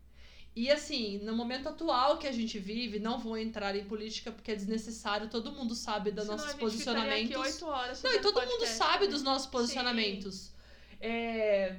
[0.54, 4.52] E assim, no momento atual que a gente vive, não vou entrar em política porque
[4.52, 7.24] é desnecessário, todo mundo sabe dos senão nossos posicionamentos.
[7.24, 9.10] aqui oito horas Não, e todo mundo podcast, sabe né?
[9.12, 10.52] dos nossos posicionamentos.
[11.00, 11.76] É,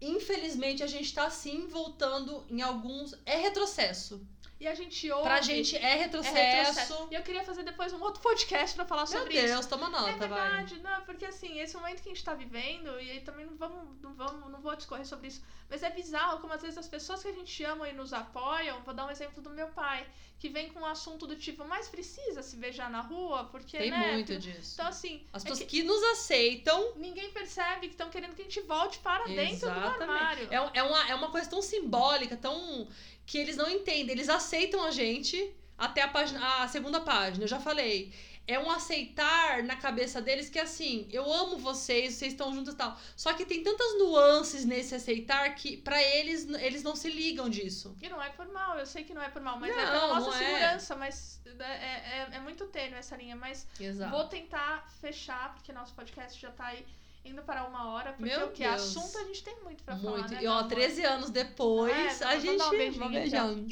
[0.00, 3.14] Infelizmente, a gente tá sim voltando em alguns.
[3.24, 4.26] É retrocesso.
[4.58, 5.24] E a gente ouve.
[5.24, 6.34] Pra gente é é retrocesso.
[6.34, 7.08] retrocesso.
[7.10, 9.68] E eu queria fazer depois um outro podcast pra falar Meu sobre Deus, isso.
[9.68, 10.28] toma nota, é vai.
[10.28, 13.56] verdade, não, porque assim, esse momento que a gente tá vivendo, e aí também não
[13.56, 16.88] vamos, não vamos, não vou discorrer sobre isso, mas é bizarro como às vezes as
[16.88, 20.06] pessoas que a gente ama e nos apoiam, vou dar um exemplo do meu pai,
[20.38, 23.90] que vem com um assunto do tipo, mas precisa se beijar na rua, porque, Tem
[23.90, 24.12] né?
[24.12, 24.72] muito disso.
[24.74, 26.92] Então assim, As é pessoas que que nos aceitam.
[26.96, 30.02] ninguém percebe que estão querendo que a gente volte para dentro do Exatamente.
[30.02, 30.48] armário.
[30.50, 32.86] É, é, uma, é uma coisa tão simbólica, tão.
[33.26, 34.12] Que eles não entendem.
[34.12, 37.44] Eles aceitam a gente até a, página, a segunda página.
[37.44, 38.12] Eu já falei.
[38.48, 42.76] É um aceitar na cabeça deles que assim, eu amo vocês, vocês estão juntos e
[42.76, 42.96] tal.
[43.16, 47.96] Só que tem tantas nuances nesse aceitar que pra eles eles não se ligam disso.
[48.00, 49.90] E não é por mal, eu sei que não é por mal, mas é Não,
[49.90, 50.38] pela nossa não é.
[50.38, 54.12] segurança, mas é, é, é muito tênue essa linha, mas Exato.
[54.12, 56.86] Vou tentar fechar, porque nosso podcast já tá aí
[57.30, 58.74] indo para uma hora, porque Meu o que Deus.
[58.96, 60.32] assunto a gente tem muito pra falar, Muito.
[60.34, 60.68] né, E ó, amor?
[60.68, 62.62] 13 anos depois, É, a gente.
[62.62, 63.68] um beijinho.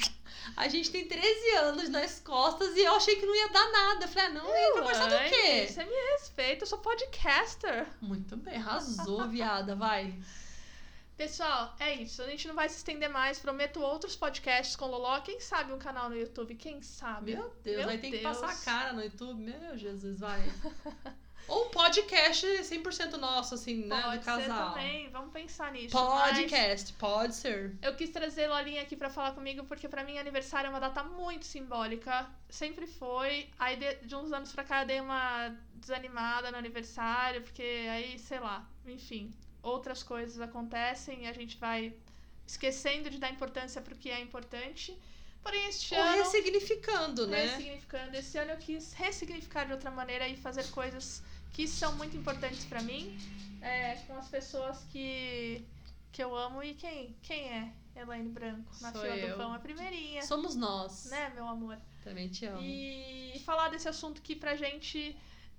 [0.55, 4.05] A gente tem 13 anos nas costas e eu achei que não ia dar nada.
[4.05, 5.67] Eu falei, ah, não, ia conversar do quê?
[5.67, 7.87] Você me respeita, eu sou podcaster.
[7.99, 10.13] Muito bem, arrasou, viada, vai.
[11.17, 12.21] Pessoal, é isso.
[12.21, 13.39] A gente não vai se estender mais.
[13.39, 15.19] Prometo outros podcasts com Loló.
[15.21, 16.55] Quem sabe um canal no YouTube?
[16.55, 17.35] Quem sabe?
[17.35, 18.37] Meu Deus, Meu vai ter que Deus.
[18.37, 19.41] passar a cara no YouTube.
[19.41, 20.41] Meu Jesus, vai.
[21.47, 24.01] Ou um podcast 100% nosso, assim, né?
[24.01, 24.73] Pode do ser casal.
[24.73, 25.09] também.
[25.09, 25.95] Vamos pensar nisso.
[25.95, 27.75] mas- Podcast, pode ser.
[27.81, 31.03] Eu quis trazer Lolinha aqui pra falar comigo porque pra mim aniversário é uma data
[31.03, 32.27] muito simbólica.
[32.49, 33.47] Sempre foi.
[33.59, 38.17] Aí de, de uns anos pra cá eu dei uma desanimada no aniversário, porque aí,
[38.17, 39.31] sei lá, enfim,
[39.61, 41.93] outras coisas acontecem e a gente vai
[42.47, 44.97] esquecendo de dar importância pro que é importante.
[45.43, 46.17] Porém, este Ou ano.
[46.23, 47.43] ressignificando, né?
[47.45, 48.17] Ressignificando.
[48.17, 51.21] Esse ano eu quis ressignificar de outra maneira e fazer coisas
[51.55, 53.17] que são muito importantes pra mim,
[53.61, 55.65] é, com as pessoas que,
[56.11, 56.61] que eu amo.
[56.61, 59.29] E quem, quem é Elaine Branco na Sou fila eu.
[59.29, 59.53] do pão?
[59.53, 61.05] A primeirinha, Somos nós.
[61.05, 61.77] né, meu amor?
[62.03, 62.59] Também te amo.
[62.61, 65.15] E falar desse assunto que pra gente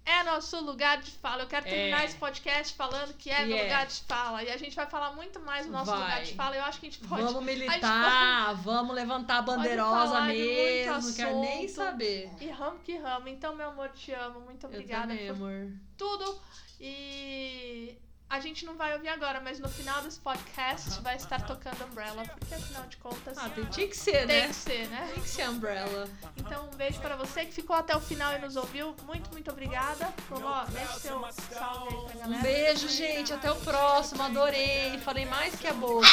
[0.07, 1.43] é nosso lugar de fala.
[1.43, 2.05] Eu quero terminar É.
[2.07, 3.63] esse podcast falando que é meu é.
[3.65, 4.43] lugar de fala.
[4.45, 6.01] E a gente vai falar muito mais do nosso Vai.
[6.01, 6.57] lugar de fala.
[6.57, 7.23] Eu acho que a gente pode.
[7.23, 12.31] Vamos militar, vamos levantar a bandeirosa mesmo, quero nem saber.
[12.41, 13.29] E ramo que ramo.
[13.29, 14.41] Então, meu amor, te amo.
[14.41, 15.73] Muito obrigada também, por amor.
[15.99, 16.41] tudo.
[16.81, 17.99] E
[18.29, 22.25] a gente não vai ouvir agora, mas no final desse podcast vai estar tocando Umbrella,
[22.25, 23.39] porque afinal de contas.
[23.39, 24.49] Ah, tem, tinha que ser, tem né?
[24.49, 25.11] que ser, né?
[25.15, 26.09] Tem que ser Umbrella.
[26.37, 28.95] Então, um beijo pra você que ficou até o final e nos ouviu.
[29.05, 30.13] Muito, muito obrigada.
[30.29, 31.21] Vovó, deixa seu
[31.53, 32.43] salve aí pra Um galera.
[32.43, 33.33] beijo, gente.
[33.33, 34.23] Até o próximo.
[34.23, 34.99] Adorei.
[34.99, 36.07] Falei mais que a boca.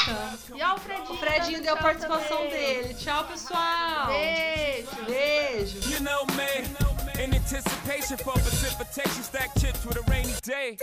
[0.53, 1.11] E ó, o Fredinho.
[1.13, 2.49] O Fredinho deu a participação também.
[2.51, 2.93] dele.
[2.93, 4.07] Tchau, pessoal.
[4.07, 5.05] Beijo.
[5.05, 5.91] Beijo.
[5.91, 10.77] You know me, in anticipation for precipitation, stack chips with a rainy day.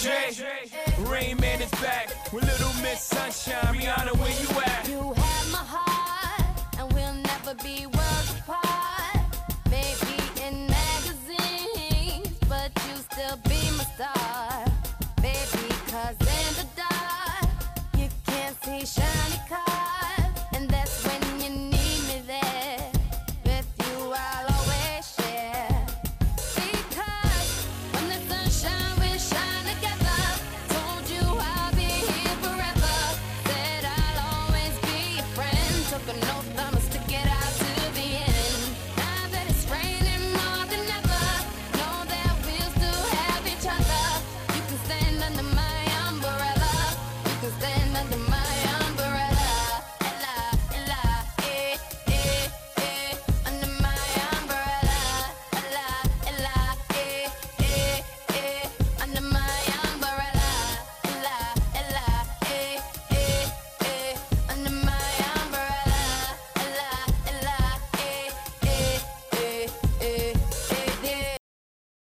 [0.00, 0.30] Jay,
[1.00, 3.74] Rain Man is back with Little Miss Sunshine.
[3.74, 4.88] Rihanna, where you at?
[4.88, 5.87] You have my heart,